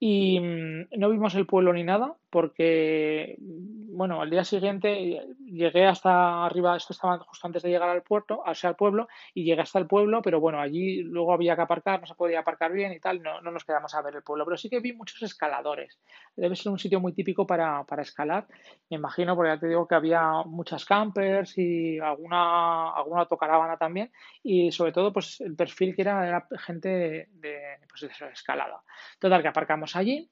y 0.00 0.38
mm, 0.40 0.88
no 0.96 1.10
vimos 1.10 1.34
el 1.34 1.46
pueblo 1.46 1.72
ni 1.72 1.82
nada 1.82 2.16
porque, 2.30 3.36
bueno, 3.40 4.20
al 4.20 4.30
día 4.30 4.44
siguiente 4.44 5.26
llegué 5.46 5.86
hasta 5.86 6.44
arriba, 6.44 6.76
esto 6.76 6.92
estaba 6.92 7.18
justo 7.20 7.46
antes 7.46 7.62
de 7.62 7.70
llegar 7.70 7.88
al 7.88 8.02
puerto, 8.02 8.42
o 8.44 8.54
sea, 8.54 8.70
al 8.70 8.76
pueblo, 8.76 9.08
y 9.32 9.44
llegué 9.44 9.62
hasta 9.62 9.78
el 9.78 9.86
pueblo, 9.86 10.20
pero 10.20 10.38
bueno, 10.38 10.60
allí 10.60 11.02
luego 11.02 11.32
había 11.32 11.56
que 11.56 11.62
aparcar, 11.62 12.00
no 12.00 12.06
se 12.06 12.14
podía 12.14 12.40
aparcar 12.40 12.72
bien 12.72 12.92
y 12.92 13.00
tal, 13.00 13.22
no, 13.22 13.40
no 13.40 13.50
nos 13.50 13.64
quedamos 13.64 13.94
a 13.94 14.02
ver 14.02 14.16
el 14.16 14.22
pueblo, 14.22 14.44
pero 14.44 14.58
sí 14.58 14.68
que 14.68 14.80
vi 14.80 14.92
muchos 14.92 15.22
escaladores. 15.22 15.98
Debe 16.36 16.54
ser 16.54 16.70
un 16.70 16.78
sitio 16.78 17.00
muy 17.00 17.14
típico 17.14 17.46
para, 17.46 17.84
para 17.84 18.02
escalar, 18.02 18.46
me 18.90 18.98
imagino, 18.98 19.34
porque 19.34 19.52
ya 19.52 19.60
te 19.60 19.68
digo 19.68 19.88
que 19.88 19.94
había 19.94 20.42
muchas 20.44 20.84
campers 20.84 21.56
y 21.56 21.98
alguna, 21.98 22.90
alguna 22.90 23.22
autocaravana 23.22 23.78
también, 23.78 24.12
y 24.42 24.70
sobre 24.70 24.92
todo, 24.92 25.14
pues 25.14 25.40
el 25.40 25.56
perfil 25.56 25.96
que 25.96 26.02
era, 26.02 26.28
era 26.28 26.46
gente 26.58 27.28
de 27.32 27.58
pues, 27.88 28.02
de 28.02 28.26
escalada. 28.32 28.82
Total, 29.18 29.42
que 29.42 29.48
aparcamos 29.48 29.87
allí 29.96 30.30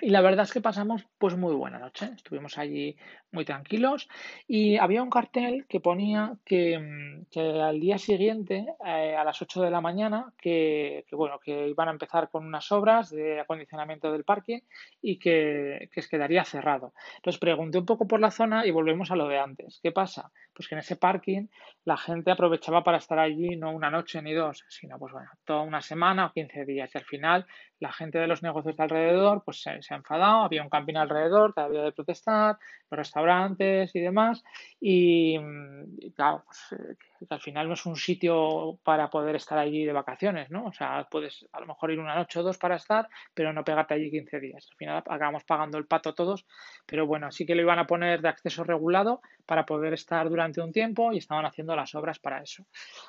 y 0.00 0.10
la 0.10 0.22
verdad 0.22 0.44
es 0.44 0.52
que 0.52 0.60
pasamos 0.60 1.06
pues 1.18 1.36
muy 1.36 1.54
buena 1.54 1.78
noche. 1.78 2.10
Estuvimos 2.16 2.58
allí 2.58 2.96
muy 3.30 3.44
tranquilos 3.44 4.08
y 4.46 4.76
había 4.76 5.02
un 5.02 5.10
cartel 5.10 5.66
que 5.68 5.80
ponía 5.80 6.36
que, 6.44 6.78
mm, 6.78 7.38
al 7.60 7.80
día 7.80 7.98
siguiente, 7.98 8.66
eh, 8.84 9.14
a 9.16 9.24
las 9.24 9.40
8 9.40 9.62
de 9.62 9.70
la 9.70 9.80
mañana, 9.80 10.32
que, 10.38 11.04
bueno, 11.12 11.38
que 11.38 11.68
iban 11.68 11.88
a 11.88 11.92
empezar 11.92 12.28
con 12.30 12.44
unas 12.44 12.70
obras 12.72 13.10
de 13.10 13.40
acondicionamiento 13.40 14.10
del 14.10 14.24
parque 14.24 14.64
y 15.00 15.18
que, 15.18 15.88
que 15.92 16.02
quedaría 16.02 16.44
cerrado. 16.44 16.92
Entonces 17.16 17.38
pregunté 17.38 17.78
un 17.78 17.86
poco 17.86 18.06
por 18.06 18.20
la 18.20 18.30
zona 18.30 18.66
y 18.66 18.70
volvemos 18.70 19.10
a 19.10 19.16
lo 19.16 19.28
de 19.28 19.38
antes. 19.38 19.80
¿Qué 19.82 19.92
pasa? 19.92 20.32
Pues 20.52 20.68
que 20.68 20.74
en 20.74 20.80
ese 20.80 20.96
parking 20.96 21.46
la 21.84 21.96
gente 21.96 22.30
aprovechaba 22.30 22.82
para 22.84 22.98
estar 22.98 23.18
allí 23.18 23.56
no 23.56 23.72
una 23.72 23.90
noche 23.90 24.22
ni 24.22 24.32
dos, 24.32 24.64
sino 24.68 24.98
pues 24.98 25.12
bueno, 25.12 25.30
toda 25.44 25.62
una 25.62 25.80
semana 25.80 26.26
o 26.26 26.32
15 26.32 26.64
días. 26.64 26.94
Y 26.94 26.98
al 26.98 27.04
final 27.04 27.46
la 27.84 27.92
gente 27.92 28.18
de 28.18 28.26
los 28.26 28.42
negocios 28.42 28.76
de 28.76 28.82
alrededor 28.82 29.42
pues 29.44 29.60
se, 29.60 29.70
ha 29.70 29.94
enfadado, 29.94 30.44
había 30.44 30.62
un 30.62 30.70
camping 30.70 30.94
alrededor 30.94 31.52
que 31.52 31.60
había 31.60 31.82
de 31.82 31.92
protestar, 31.92 32.56
los 32.90 32.98
restaurantes 32.98 33.94
y 33.94 34.00
demás. 34.00 34.42
Y, 34.80 35.38
claro, 36.16 36.44
pues, 36.46 36.80
eh, 36.80 36.96
al 37.28 37.40
final 37.40 37.68
no 37.68 37.74
es 37.74 37.84
un 37.84 37.96
sitio 37.96 38.78
para 38.82 39.10
poder 39.10 39.36
estar 39.36 39.58
allí 39.58 39.84
de 39.84 39.92
vacaciones, 39.92 40.50
¿no? 40.50 40.64
O 40.64 40.72
sea, 40.72 41.06
puedes 41.10 41.46
a 41.52 41.60
lo 41.60 41.66
mejor 41.66 41.90
ir 41.90 42.00
una 42.00 42.14
noche 42.14 42.40
o 42.40 42.42
dos 42.42 42.56
para 42.56 42.76
estar, 42.76 43.06
pero 43.34 43.52
no 43.52 43.64
pegarte 43.64 43.92
allí 43.92 44.10
15 44.10 44.40
días. 44.40 44.66
Al 44.70 44.76
final 44.78 44.96
acabamos 44.96 45.44
pagando 45.44 45.76
el 45.76 45.86
pato 45.86 46.14
todos, 46.14 46.46
pero 46.86 47.06
bueno, 47.06 47.30
sí 47.32 47.44
que 47.44 47.54
lo 47.54 47.60
iban 47.60 47.78
a 47.78 47.86
poner 47.86 48.22
de 48.22 48.30
acceso 48.30 48.64
regulado 48.64 49.20
para 49.44 49.66
poder 49.66 49.92
estar 49.92 50.30
durante 50.30 50.62
un 50.62 50.72
tiempo 50.72 51.12
y 51.12 51.18
estaban 51.18 51.44
haciendo 51.44 51.76
las 51.76 51.94
obras 51.94 52.18
para 52.18 52.40
eso. 52.40 52.64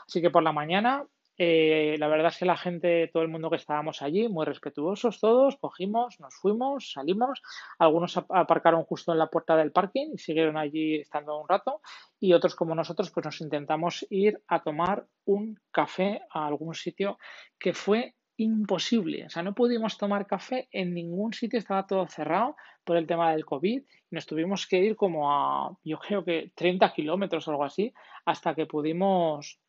Así 0.05 0.21
que 0.21 0.29
por 0.29 0.43
la 0.43 0.51
mañana 0.51 1.05
eh, 1.37 1.95
la 1.99 2.07
verdad 2.07 2.31
es 2.31 2.37
que 2.37 2.45
la 2.45 2.57
gente, 2.57 3.09
todo 3.11 3.23
el 3.23 3.29
mundo 3.29 3.49
que 3.49 3.57
estábamos 3.57 4.01
allí, 4.01 4.29
muy 4.29 4.45
respetuosos 4.45 5.19
todos, 5.19 5.57
cogimos, 5.57 6.19
nos 6.19 6.35
fuimos, 6.35 6.91
salimos, 6.91 7.41
algunos 7.77 8.17
aparcaron 8.17 8.83
justo 8.83 9.11
en 9.11 9.19
la 9.19 9.27
puerta 9.27 9.57
del 9.57 9.71
parking 9.71 10.11
y 10.13 10.17
siguieron 10.17 10.57
allí 10.57 10.95
estando 10.95 11.39
un 11.39 11.47
rato. 11.47 11.81
Y 12.19 12.33
otros 12.33 12.55
como 12.55 12.75
nosotros 12.75 13.11
pues 13.11 13.25
nos 13.25 13.41
intentamos 13.41 14.05
ir 14.09 14.41
a 14.47 14.63
tomar 14.63 15.05
un 15.25 15.59
café 15.71 16.21
a 16.31 16.47
algún 16.47 16.73
sitio 16.73 17.17
que 17.59 17.73
fue 17.73 18.15
imposible, 18.37 19.25
o 19.25 19.29
sea, 19.29 19.43
no 19.43 19.55
pudimos 19.55 19.97
tomar 19.97 20.27
café 20.27 20.67
en 20.71 20.93
ningún 20.93 21.31
sitio, 21.33 21.57
estaba 21.57 21.87
todo 21.87 22.05
cerrado 22.07 22.57
por 22.83 22.97
el 22.97 23.07
tema 23.07 23.31
del 23.31 23.45
COVID. 23.45 23.83
Nos 24.11 24.25
tuvimos 24.25 24.67
que 24.67 24.77
ir 24.79 24.95
como 24.97 25.31
a, 25.31 25.77
yo 25.83 25.97
creo 25.99 26.25
que 26.25 26.51
30 26.53 26.93
kilómetros 26.93 27.47
o 27.47 27.51
algo 27.51 27.63
así, 27.63 27.93
hasta 28.25 28.53
que 28.53 28.65
pudimos 28.65 29.59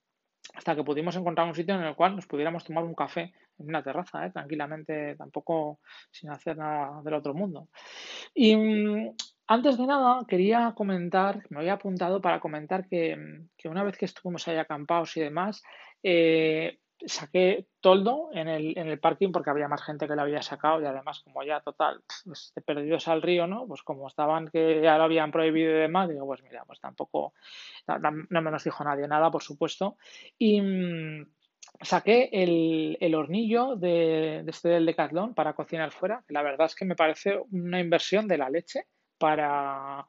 hasta 0.55 0.75
que 0.75 0.85
pudimos 0.85 1.17
encontrar 1.17 1.47
un 1.47 1.55
sitio 1.55 1.75
en 1.75 1.83
el 1.83 1.95
cual 1.95 2.17
nos 2.17 2.27
pudiéramos 2.27 2.65
tomar 2.65 2.85
un 2.85 2.95
café 2.95 3.33
en 3.59 3.69
una 3.69 3.83
terraza, 3.83 4.27
¿eh? 4.27 4.31
tranquilamente, 4.31 5.17
tampoco 5.17 5.81
sin 6.11 6.31
hacer 6.31 6.57
nada 6.57 7.03
del 7.03 7.15
otro 7.15 7.35
mundo. 7.35 7.69
Y 8.35 8.57
mm, 8.57 9.17
antes 9.49 9.79
de 9.79 9.87
nada, 9.87 10.21
quería 10.27 10.73
comentar, 10.77 11.43
me 11.51 11.61
había 11.61 11.75
apuntado 11.75 12.21
para 12.21 12.41
comentar 12.41 12.89
que, 12.89 13.17
que 13.57 13.69
una 13.69 13.83
vez 13.85 13.97
que 13.97 14.07
estuvimos 14.07 14.47
ahí 14.49 14.57
acampados 14.57 15.17
y 15.17 15.21
demás, 15.21 15.63
eh, 16.03 16.79
saqué 17.05 17.67
toldo 17.81 18.31
en 18.33 18.49
el, 18.49 18.79
en 18.79 18.89
el 18.89 18.99
parking 18.99 19.33
porque 19.33 19.51
había 19.51 19.69
más 19.69 19.83
gente 19.83 20.09
que 20.09 20.17
lo 20.17 20.23
había 20.23 20.43
sacado 20.43 20.81
y 20.81 20.87
además 20.87 21.21
como 21.21 21.43
ya 21.43 21.61
total 21.61 22.03
pues, 22.25 22.53
perdidos 22.65 23.09
al 23.09 23.23
río, 23.23 23.47
¿no? 23.47 23.67
Pues 23.67 23.83
como 23.83 24.09
estaban 24.09 24.49
que 24.49 24.81
ya 24.83 24.97
lo 24.97 25.05
habían 25.05 25.31
prohibido 25.31 25.71
y 25.71 25.81
demás, 25.81 26.09
digo, 26.09 26.27
pues 26.27 26.43
mira, 26.43 26.65
pues 26.65 26.81
tampoco, 26.81 27.35
no 27.87 28.43
me 28.43 28.51
nos 28.51 28.65
dijo 28.65 28.85
nadie 28.85 29.07
nada, 29.07 29.31
por 29.31 29.43
supuesto. 29.43 29.97
Y 30.39 30.61
mm, 30.61 31.27
saqué 31.83 32.31
el, 32.33 32.97
el 33.01 33.15
hornillo 33.15 33.77
de, 33.77 34.43
de, 34.45 34.51
este 34.51 34.71
del 34.71 34.87
Decathlon 34.87 35.35
para 35.35 35.55
cocinar 35.55 35.93
fuera, 35.93 36.25
que 36.27 36.35
la 36.35 36.43
verdad 36.43 36.67
es 36.67 36.75
que 36.75 36.85
me 36.85 36.97
parece 36.97 37.41
una 37.51 37.81
inversión 37.81 38.27
de 38.27 38.39
la 38.39 38.51
leche 38.51 38.87
para, 39.19 40.07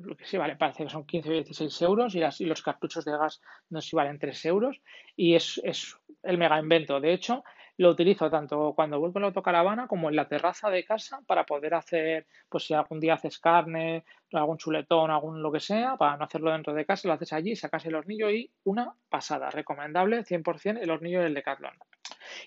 lo 0.00 0.16
que 0.16 0.24
sí 0.24 0.36
vale, 0.36 0.56
parece 0.56 0.84
que 0.84 0.90
son 0.90 1.06
15 1.06 1.28
o 1.28 1.32
16 1.32 1.82
euros 1.82 2.14
y, 2.14 2.20
las, 2.20 2.40
y 2.40 2.44
los 2.44 2.62
cartuchos 2.62 3.04
de 3.04 3.12
gas 3.12 3.40
no 3.70 3.80
si 3.80 3.96
valen 3.96 4.18
3 4.18 4.44
euros 4.46 4.80
y 5.16 5.34
es, 5.34 5.60
es 5.64 5.96
el 6.22 6.38
mega 6.38 6.58
invento. 6.58 7.00
De 7.00 7.12
hecho, 7.12 7.44
lo 7.78 7.90
utilizo 7.90 8.30
tanto 8.30 8.74
cuando 8.74 8.98
vuelvo 8.98 9.18
en 9.18 9.22
la 9.22 9.28
autocaravana 9.28 9.86
como 9.86 10.08
en 10.08 10.16
la 10.16 10.28
terraza 10.28 10.70
de 10.70 10.84
casa 10.84 11.20
para 11.26 11.44
poder 11.44 11.74
hacer, 11.74 12.26
pues 12.48 12.64
si 12.64 12.74
algún 12.74 13.00
día 13.00 13.14
haces 13.14 13.38
carne, 13.38 14.04
algún 14.32 14.58
chuletón, 14.58 15.10
algún 15.10 15.42
lo 15.42 15.50
que 15.50 15.60
sea, 15.60 15.96
para 15.96 16.16
no 16.16 16.24
hacerlo 16.24 16.52
dentro 16.52 16.74
de 16.74 16.84
casa, 16.84 17.08
lo 17.08 17.14
haces 17.14 17.32
allí, 17.32 17.56
sacas 17.56 17.84
el 17.86 17.94
hornillo 17.94 18.30
y 18.30 18.50
una 18.64 18.94
pasada, 19.08 19.50
recomendable 19.50 20.24
100% 20.24 20.80
el 20.80 20.90
hornillo 20.90 21.22
del 21.22 21.34
Decathlon. 21.34 21.74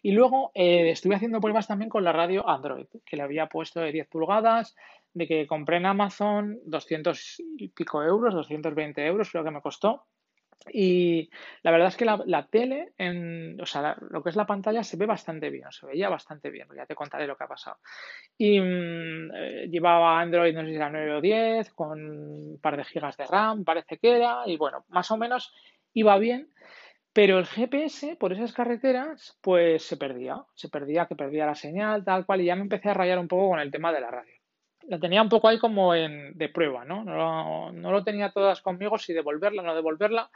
Y 0.01 0.11
luego 0.11 0.51
eh, 0.53 0.89
estuve 0.89 1.15
haciendo 1.15 1.41
pruebas 1.41 1.67
también 1.67 1.89
con 1.89 2.03
la 2.03 2.11
radio 2.11 2.47
Android, 2.47 2.87
que 3.05 3.17
le 3.17 3.23
había 3.23 3.47
puesto 3.47 3.79
de 3.81 3.91
10 3.91 4.07
pulgadas, 4.07 4.75
de 5.15 5.27
que 5.27 5.47
compré 5.47 5.77
en 5.77 5.85
Amazon 5.85 6.59
200 6.65 7.41
y 7.57 7.69
pico 7.69 8.03
euros, 8.03 8.33
220 8.33 9.03
euros 9.05 9.31
creo 9.31 9.43
que 9.43 9.51
me 9.51 9.61
costó. 9.61 10.05
Y 10.71 11.29
la 11.61 11.71
verdad 11.71 11.89
es 11.89 11.95
que 11.95 12.05
la, 12.05 12.47
tele, 12.47 12.93
en, 12.97 13.59
o 13.61 13.65
sea, 13.65 13.95
lo 14.09 14.23
que 14.23 14.29
es 14.29 14.35
la 14.35 14.47
pantalla 14.47 14.83
se 14.83 14.97
ve 14.97 15.05
bastante 15.05 15.49
bien, 15.49 15.71
se 15.71 15.85
veía 15.85 16.09
bastante 16.09 16.49
bien, 16.49 16.67
ya 16.75 16.85
te 16.85 16.95
contaré 16.95 17.27
lo 17.27 17.37
que 17.37 17.43
ha 17.43 17.47
pasado. 17.47 17.77
Y 18.37 18.59
mm, 18.59 19.31
eh, 19.35 19.67
llevaba 19.69 20.19
Android, 20.19 20.53
no 20.53 20.61
sé 20.61 20.69
si 20.69 20.75
era 20.75 20.89
9 20.89 21.13
o 21.13 21.21
10, 21.21 21.71
con 21.71 22.01
un 22.01 22.59
par 22.59 22.77
de 22.77 22.83
gigas 22.83 23.15
de 23.15 23.25
RAM, 23.25 23.63
parece 23.63 23.97
que 23.97 24.15
era, 24.15 24.43
y 24.47 24.57
bueno, 24.57 24.85
más 24.89 25.11
o 25.11 25.17
menos 25.17 25.53
iba 25.93 26.17
bien, 26.17 26.49
pero 27.13 27.37
el 27.37 27.45
GPS 27.45 28.15
por 28.17 28.33
esas 28.33 28.51
carreteras, 28.51 29.37
pues 29.41 29.83
se 29.83 29.97
perdía, 29.97 30.43
se 30.55 30.67
perdía, 30.67 31.05
que 31.05 31.15
perdía 31.15 31.45
la 31.45 31.55
señal, 31.55 32.03
tal 32.03 32.25
cual, 32.25 32.41
y 32.41 32.45
ya 32.45 32.55
me 32.55 32.63
empecé 32.63 32.89
a 32.89 32.95
rayar 32.95 33.19
un 33.19 33.27
poco 33.27 33.49
con 33.51 33.59
el 33.59 33.71
tema 33.71 33.93
de 33.93 34.01
la 34.01 34.11
radio 34.11 34.34
la 34.87 34.99
tenía 34.99 35.21
un 35.21 35.29
poco 35.29 35.47
ahí 35.47 35.59
como 35.59 35.95
en, 35.95 36.37
de 36.37 36.49
prueba, 36.49 36.85
¿no? 36.85 37.03
No, 37.03 37.91
lo 37.91 38.03
tenía 38.03 38.31
todas 38.31 38.61
conmigo, 38.61 38.97
si 38.97 39.13
devolverla 39.13 39.61
o 39.61 39.65
no 39.65 39.75
devolverla. 39.75 40.29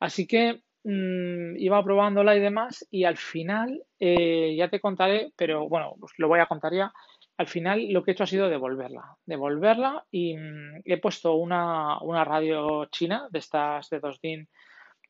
Así 0.00 0.26
que 0.26 0.62
mmm, 0.84 1.56
iba 1.56 1.82
probándola 1.84 2.36
y 2.36 2.40
demás 2.40 2.86
y 2.90 3.04
al 3.04 3.16
final, 3.16 3.82
eh, 3.98 4.54
ya 4.56 4.68
te 4.68 4.80
contaré, 4.80 5.32
pero 5.36 5.68
bueno, 5.68 5.94
pues 6.00 6.12
lo 6.18 6.28
voy 6.28 6.40
a 6.40 6.46
contar 6.46 6.72
ya. 6.72 6.92
Al 7.36 7.48
final 7.48 7.88
lo 7.90 8.02
que 8.02 8.10
he 8.10 8.14
hecho 8.14 8.24
ha 8.24 8.26
sido 8.26 8.48
devolverla, 8.48 9.16
devolverla 9.26 10.04
y 10.10 10.36
mmm, 10.36 10.82
he 10.84 10.98
puesto 10.98 11.34
una, 11.34 12.00
una, 12.02 12.24
radio 12.24 12.86
china 12.86 13.28
de 13.30 13.38
estas 13.38 13.88
de 13.90 14.00
2 14.00 14.20
DIN 14.20 14.48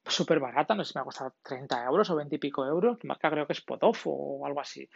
súper 0.05 0.41
barata, 0.41 0.75
no 0.75 0.85
sé 0.85 0.93
si 0.93 0.99
me 0.99 1.03
ha 1.03 1.05
costado 1.05 1.35
30 1.43 1.85
euros 1.85 2.11
o 2.11 2.17
20 2.17 2.35
y 2.35 2.39
pico 2.39 2.67
euros, 2.67 2.99
marca 3.05 3.31
creo 3.31 3.47
que 3.47 3.53
es 3.53 3.61
Potof 3.61 4.03
o 4.07 4.45
algo 4.45 4.61
así 4.61 4.89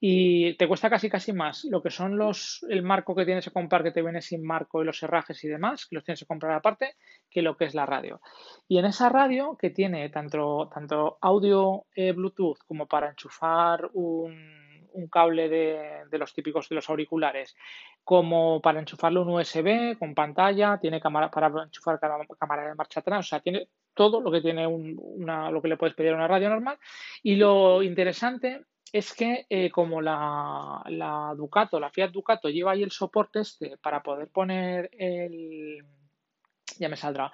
y 0.00 0.54
te 0.54 0.66
cuesta 0.66 0.88
casi 0.88 1.10
casi 1.10 1.32
más. 1.32 1.64
Lo 1.64 1.82
que 1.82 1.90
son 1.90 2.16
los 2.16 2.64
el 2.68 2.82
marco 2.82 3.14
que 3.14 3.26
tienes 3.26 3.44
que 3.44 3.50
comprar 3.50 3.82
que 3.82 3.90
te 3.90 4.02
viene 4.02 4.22
sin 4.22 4.42
marco 4.42 4.80
y 4.82 4.86
los 4.86 5.02
herrajes 5.02 5.44
y 5.44 5.48
demás 5.48 5.86
que 5.86 5.94
los 5.94 6.04
tienes 6.04 6.20
que 6.20 6.26
comprar 6.26 6.52
aparte 6.52 6.96
que 7.30 7.42
lo 7.42 7.56
que 7.56 7.66
es 7.66 7.74
la 7.74 7.84
radio. 7.84 8.20
Y 8.66 8.78
en 8.78 8.86
esa 8.86 9.10
radio 9.10 9.56
que 9.58 9.70
tiene 9.70 10.08
tanto 10.08 10.70
tanto 10.72 11.18
audio 11.20 11.84
eh, 11.94 12.12
Bluetooth 12.12 12.58
como 12.66 12.86
para 12.86 13.10
enchufar 13.10 13.90
un, 13.92 14.88
un 14.92 15.08
cable 15.08 15.48
de, 15.50 16.04
de, 16.10 16.18
los 16.18 16.32
típicos 16.32 16.68
de 16.68 16.76
los 16.76 16.88
auriculares 16.88 17.54
como 18.02 18.60
para 18.62 18.80
enchufarle 18.80 19.20
un 19.20 19.28
USB 19.28 19.98
con 19.98 20.14
pantalla 20.14 20.78
tiene 20.78 21.00
cámara 21.00 21.30
para 21.30 21.48
enchufar 21.64 22.00
cámara 22.00 22.68
de 22.68 22.74
marcha 22.74 23.00
atrás 23.00 23.26
o 23.26 23.28
sea 23.28 23.40
tiene 23.40 23.68
todo 23.94 24.20
lo 24.20 24.30
que 24.30 24.40
tiene 24.40 24.66
un, 24.66 24.96
una, 24.98 25.50
lo 25.50 25.60
que 25.60 25.68
le 25.68 25.76
puedes 25.76 25.94
pedir 25.94 26.12
a 26.12 26.16
una 26.16 26.28
radio 26.28 26.48
normal. 26.48 26.78
Y 27.22 27.36
lo 27.36 27.82
interesante 27.82 28.64
es 28.92 29.14
que 29.14 29.46
eh, 29.48 29.70
como 29.70 30.00
la, 30.00 30.82
la, 30.88 31.32
Ducato, 31.36 31.78
la 31.78 31.90
Fiat 31.90 32.10
Ducato 32.10 32.48
lleva 32.48 32.72
ahí 32.72 32.82
el 32.82 32.90
soporte 32.90 33.40
este 33.40 33.78
para 33.78 34.02
poder 34.02 34.28
poner 34.28 34.90
el, 34.92 35.84
ya 36.78 36.88
me 36.88 36.96
saldrá, 36.96 37.32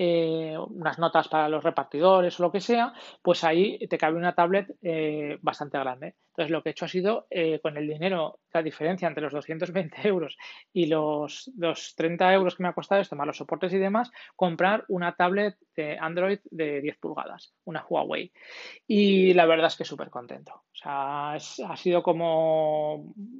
eh, 0.00 0.56
unas 0.56 0.96
notas 1.00 1.26
para 1.26 1.48
los 1.48 1.64
repartidores 1.64 2.38
o 2.38 2.44
lo 2.44 2.52
que 2.52 2.60
sea, 2.60 2.92
pues 3.20 3.42
ahí 3.42 3.78
te 3.88 3.98
cabe 3.98 4.16
una 4.16 4.32
tablet 4.32 4.76
eh, 4.80 5.38
bastante 5.42 5.76
grande. 5.76 6.14
Entonces 6.28 6.52
lo 6.52 6.62
que 6.62 6.68
he 6.68 6.72
hecho 6.72 6.84
ha 6.84 6.88
sido 6.88 7.26
eh, 7.30 7.58
con 7.58 7.76
el 7.76 7.88
dinero, 7.88 8.38
la 8.52 8.62
diferencia 8.62 9.08
entre 9.08 9.24
los 9.24 9.32
220 9.32 9.96
euros 10.06 10.36
y 10.72 10.86
los, 10.86 11.50
los 11.56 11.96
30 11.96 12.32
euros 12.32 12.54
que 12.54 12.62
me 12.62 12.68
ha 12.68 12.74
costado 12.74 13.00
esto, 13.00 13.16
más 13.16 13.26
los 13.26 13.38
soportes 13.38 13.72
y 13.72 13.78
demás, 13.78 14.12
comprar 14.36 14.84
una 14.86 15.16
tablet 15.16 15.56
de 15.74 15.98
Android 15.98 16.38
de 16.48 16.80
10 16.80 16.98
pulgadas, 16.98 17.52
una 17.64 17.84
Huawei. 17.84 18.32
Y 18.86 19.34
la 19.34 19.46
verdad 19.46 19.66
es 19.66 19.76
que 19.76 19.84
súper 19.84 20.10
contento. 20.10 20.52
O 20.54 20.76
sea, 20.76 21.34
es, 21.34 21.58
ha 21.58 21.76
sido 21.76 22.04
como 22.04 22.94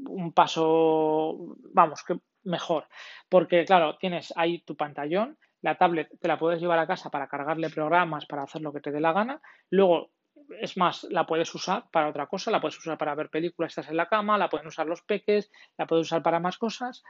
un 0.09 0.33
paso, 0.33 1.57
vamos, 1.73 2.03
que 2.03 2.19
mejor. 2.43 2.89
Porque, 3.29 3.65
claro, 3.65 3.97
tienes 3.99 4.33
ahí 4.37 4.61
tu 4.63 4.75
pantallón, 4.75 5.39
la 5.63 5.77
tablet 5.77 6.09
te 6.21 6.29
la 6.29 6.39
puedes 6.39 6.61
llevar 6.61 6.79
a 6.79 6.87
casa 6.87 7.11
para 7.11 7.29
cargarle 7.29 7.71
programas, 7.71 8.27
para 8.27 8.43
hacer 8.43 8.63
lo 8.63 8.73
que 8.73 8.81
te 8.81 8.93
dé 8.93 9.01
la 9.01 9.13
gana. 9.13 9.41
Luego 9.71 10.11
es 10.61 10.77
más, 10.77 11.05
la 11.11 11.27
puedes 11.27 11.55
usar 11.55 11.85
para 11.91 12.09
otra 12.09 12.27
cosa, 12.27 12.51
la 12.51 12.61
puedes 12.61 12.79
usar 12.79 12.97
para 12.97 13.15
ver 13.15 13.29
películas, 13.29 13.73
estás 13.73 13.91
en 13.91 13.97
la 13.97 14.09
cama, 14.09 14.39
la 14.39 14.49
pueden 14.49 14.67
usar 14.67 14.87
los 14.87 15.03
peques, 15.03 15.51
la 15.77 15.87
puedes 15.87 16.07
usar 16.07 16.23
para 16.23 16.41
más 16.41 16.59
cosas. 16.59 17.03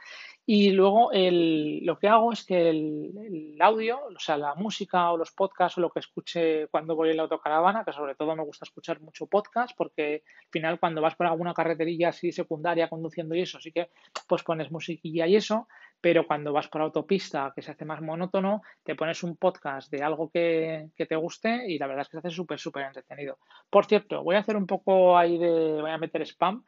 Y 0.45 0.71
luego 0.71 1.11
el, 1.11 1.85
lo 1.85 1.97
que 1.97 2.07
hago 2.07 2.31
es 2.31 2.45
que 2.45 2.69
el, 2.69 3.57
audio, 3.59 3.99
o 4.07 4.19
sea, 4.19 4.37
la 4.37 4.55
música 4.55 5.11
o 5.11 5.17
los 5.17 5.31
podcasts 5.31 5.77
o 5.77 5.81
lo 5.81 5.89
que 5.89 5.99
escuche 5.99 6.67
cuando 6.67 6.95
voy 6.95 7.11
en 7.11 7.17
la 7.17 7.23
autocaravana, 7.23 7.83
que 7.83 7.93
sobre 7.93 8.15
todo 8.15 8.35
me 8.35 8.43
gusta 8.43 8.65
escuchar 8.65 8.99
mucho 8.99 9.27
podcast, 9.27 9.75
porque 9.75 10.23
al 10.45 10.51
final 10.51 10.79
cuando 10.79 11.01
vas 11.01 11.15
por 11.15 11.27
alguna 11.27 11.53
carreterilla 11.53 12.09
así 12.09 12.31
secundaria 12.31 12.89
conduciendo 12.89 13.35
y 13.35 13.41
eso, 13.41 13.59
sí 13.59 13.71
que 13.71 13.89
pues 14.27 14.43
pones 14.43 14.71
musiquilla 14.71 15.27
y 15.27 15.35
eso, 15.35 15.67
pero 16.01 16.25
cuando 16.25 16.53
vas 16.53 16.67
por 16.67 16.81
autopista, 16.81 17.51
que 17.55 17.61
se 17.61 17.71
hace 17.71 17.85
más 17.85 18.01
monótono, 18.01 18.61
te 18.83 18.95
pones 18.95 19.23
un 19.23 19.35
podcast 19.35 19.91
de 19.91 20.03
algo 20.03 20.29
que, 20.29 20.89
te 20.95 21.15
guste 21.15 21.65
y 21.67 21.77
la 21.77 21.87
verdad 21.87 22.03
es 22.03 22.07
que 22.07 22.19
se 22.19 22.27
hace 22.27 22.35
súper, 22.35 22.59
súper 22.59 22.85
entretenido. 22.85 23.37
Por 23.69 23.85
cierto, 23.85 24.23
voy 24.23 24.35
a 24.35 24.39
hacer 24.39 24.55
un 24.55 24.67
poco 24.67 25.17
ahí 25.17 25.37
de, 25.37 25.81
voy 25.81 25.91
a 25.91 25.97
meter 25.97 26.21
spam 26.21 26.63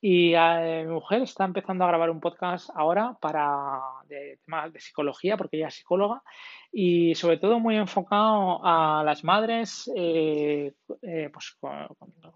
y 0.00 0.34
eh, 0.34 0.84
mi 0.86 0.92
mujer 0.92 1.22
está 1.22 1.44
empezando 1.44 1.84
a 1.84 1.88
grabar 1.88 2.10
un 2.10 2.20
podcast 2.20 2.70
ahora 2.74 3.16
para 3.20 3.80
de 4.08 4.38
temas 4.44 4.72
de 4.72 4.80
psicología, 4.80 5.36
porque 5.36 5.56
ella 5.56 5.68
es 5.68 5.74
psicóloga 5.74 6.22
y 6.72 7.14
sobre 7.14 7.38
todo 7.38 7.60
muy 7.60 7.76
enfocado 7.76 8.60
a 8.64 9.02
las 9.04 9.24
madres, 9.24 9.90
eh, 9.96 10.72
eh, 11.02 11.30
pues 11.32 11.56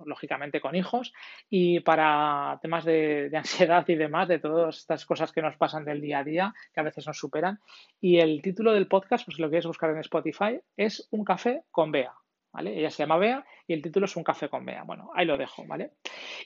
lógicamente 0.04 0.60
con 0.60 0.74
hijos 0.76 1.12
y 1.48 1.80
para 1.80 2.58
temas 2.62 2.84
de, 2.84 3.28
de 3.30 3.36
ansiedad 3.36 3.84
y 3.88 3.94
demás, 3.94 4.28
de 4.28 4.38
todas 4.38 4.78
estas 4.78 5.04
cosas 5.04 5.32
que 5.32 5.42
nos 5.42 5.56
pasan 5.56 5.84
del 5.84 6.00
día 6.00 6.20
a 6.20 6.24
día 6.24 6.54
que 6.72 6.80
a 6.80 6.84
veces 6.84 7.06
nos 7.06 7.18
superan. 7.18 7.60
Y 8.00 8.18
el 8.18 8.42
título 8.42 8.72
del 8.72 8.88
podcast, 8.88 9.24
pues 9.24 9.36
si 9.36 9.42
lo 9.42 9.48
quieres 9.48 9.66
buscar 9.66 9.90
en 9.90 9.98
Spotify, 9.98 10.60
es 10.76 11.08
Un 11.10 11.24
café 11.24 11.62
con 11.70 11.90
Bea. 11.90 12.14
¿Vale? 12.52 12.78
Ella 12.78 12.90
se 12.90 13.02
llama 13.02 13.18
Bea 13.18 13.44
y 13.66 13.74
el 13.74 13.82
título 13.82 14.06
es 14.06 14.16
Un 14.16 14.24
café 14.24 14.48
con 14.48 14.64
Bea. 14.64 14.82
Bueno, 14.84 15.10
ahí 15.14 15.26
lo 15.26 15.36
dejo, 15.36 15.66
¿vale? 15.66 15.92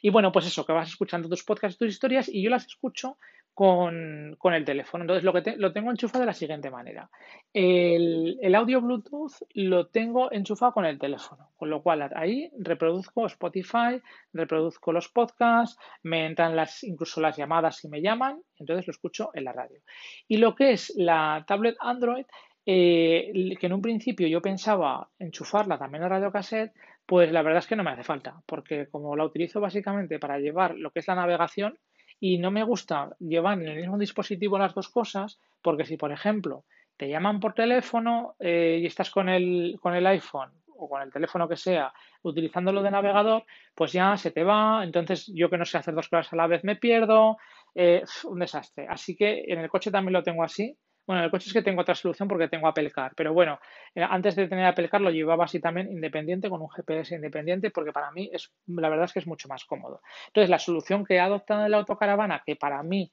Y 0.01 0.11
bueno, 0.11 0.33
pues 0.33 0.47
eso, 0.47 0.67
que 0.67 0.73
vas 0.73 0.89
escuchando 0.89 1.29
tus 1.29 1.45
podcasts, 1.45 1.79
tus 1.79 1.89
historias 1.89 2.29
y 2.29 2.43
yo 2.43 2.51
las 2.51 2.67
escucho 2.67 3.19
con, 3.55 4.35
con 4.39 4.55
el 4.55 4.65
teléfono. 4.65 5.05
Entonces 5.05 5.25
lo, 5.25 5.33
que 5.33 5.43
te, 5.43 5.57
lo 5.57 5.73
tengo 5.73 5.91
enchufado 5.91 6.21
de 6.21 6.27
la 6.27 6.33
siguiente 6.33 6.71
manera. 6.71 7.11
El, 7.53 8.39
el, 8.41 8.55
audio 8.55 8.81
Bluetooth 8.81 9.33
lo 9.55 9.89
tengo 9.89 10.33
enchufado 10.33 10.73
con 10.73 10.85
el 10.87 10.99
teléfono, 10.99 11.51
con 11.57 11.69
lo 11.69 11.83
cual 11.83 12.11
ahí 12.15 12.51
reproduzco 12.59 13.27
Spotify, 13.27 14.01
reproduzco 14.33 14.93
los 14.93 15.09
podcasts, 15.09 15.79
me 16.03 16.27
entran 16.27 16.57
las, 16.57 16.83
incluso 16.83 17.21
las 17.21 17.37
llamadas 17.37 17.77
si 17.77 17.89
me 17.89 18.01
llaman, 18.01 18.43
entonces 18.59 18.87
lo 18.87 18.93
escucho 18.93 19.31
en 19.35 19.45
la 19.45 19.53
radio. 19.53 19.81
Y 20.29 20.39
lo 20.39 20.55
que 20.55 20.73
es 20.73 20.93
la 20.97 21.45
tablet 21.47 21.77
Android, 21.81 22.25
eh, 22.67 23.33
que 23.59 23.67
en 23.67 23.73
un 23.73 23.83
principio 23.83 24.29
yo 24.29 24.41
pensaba 24.41 25.09
enchufarla 25.19 25.79
también 25.79 26.05
a 26.05 26.09
radio 26.09 26.33
cassette, 26.33 26.73
pues 27.07 27.31
la 27.33 27.43
verdad 27.43 27.59
es 27.61 27.67
que 27.67 27.77
no 27.77 27.85
me 27.85 27.91
hace 27.91 28.05
falta, 28.05 28.43
porque 28.47 28.89
como 28.89 29.17
la 29.17 29.25
utilizo 29.25 29.61
básicamente 29.61 30.19
para 30.19 30.39
llevar 30.39 30.77
lo 30.77 30.91
que 30.91 31.01
es 31.01 31.09
la 31.09 31.17
navegación, 31.17 31.79
y 32.21 32.39
no 32.39 32.53
me 32.53 32.63
gusta 32.63 33.17
llevar 33.19 33.61
en 33.61 33.67
el 33.67 33.77
mismo 33.77 33.99
dispositivo 33.99 34.57
las 34.57 34.75
dos 34.75 34.89
cosas, 34.89 35.41
porque 35.61 35.85
si, 35.85 35.97
por 35.97 36.13
ejemplo, 36.13 36.65
te 36.97 37.09
llaman 37.09 37.41
por 37.41 37.53
teléfono 37.53 38.37
eh, 38.39 38.79
y 38.81 38.87
estás 38.87 39.11
con 39.11 39.29
el, 39.29 39.77
con 39.81 39.95
el 39.97 40.07
iPhone 40.07 40.53
o 40.77 40.89
con 40.89 41.03
el 41.03 41.13
teléfono 41.13 41.49
que 41.49 41.57
sea, 41.57 41.93
utilizándolo 42.23 42.81
de 42.81 42.93
navegador, 42.93 43.45
pues 43.75 43.93
ya 43.93 44.17
se 44.17 44.31
te 44.31 44.45
va. 44.45 44.85
Entonces, 44.85 45.33
yo 45.35 45.51
que 45.51 45.59
no 45.59 45.65
sé 45.65 45.79
hacer 45.79 45.95
dos 45.95 46.09
cosas 46.09 46.33
a 46.33 46.37
la 46.37 46.47
vez 46.47 46.63
me 46.63 46.77
pierdo. 46.77 47.39
Eh, 47.75 48.05
un 48.25 48.39
desastre. 48.39 48.87
Así 48.89 49.17
que 49.17 49.45
en 49.49 49.59
el 49.59 49.69
coche 49.69 49.91
también 49.91 50.13
lo 50.13 50.23
tengo 50.23 50.45
así. 50.45 50.77
Bueno, 51.07 51.25
el 51.25 51.31
coche 51.31 51.49
es 51.49 51.53
que 51.53 51.63
tengo 51.63 51.81
otra 51.81 51.95
solución 51.95 52.29
porque 52.29 52.49
tengo 52.49 52.69
Apple 52.69 52.91
Car, 52.91 53.13
pero 53.17 53.33
bueno, 53.33 53.59
eh, 53.95 54.07
antes 54.09 54.37
de 54.37 54.47
tener 54.47 54.65
Apple 54.67 54.89
Car 54.89 55.01
lo 55.01 55.11
llevaba 55.11 55.45
así 55.45 55.59
también 55.61 55.91
independiente, 55.91 56.49
con 56.49 56.63
un 56.63 56.69
GPS 56.69 57.15
independiente, 57.15 57.71
porque 57.71 57.93
para 57.93 58.13
mí 58.13 58.31
es, 58.33 58.53
la 58.67 58.89
verdad 58.89 59.07
es 59.07 59.13
que 59.13 59.19
es 59.19 59.27
mucho 59.27 59.49
más 59.49 59.65
cómodo. 59.65 60.01
Entonces, 60.29 60.49
la 60.49 60.61
solución 60.61 61.05
que 61.05 61.15
he 61.15 61.21
adoptado 61.21 61.65
en 61.65 61.73
la 61.73 61.79
autocaravana, 61.79 62.43
que 62.47 62.55
para 62.55 62.83
mí, 62.85 63.13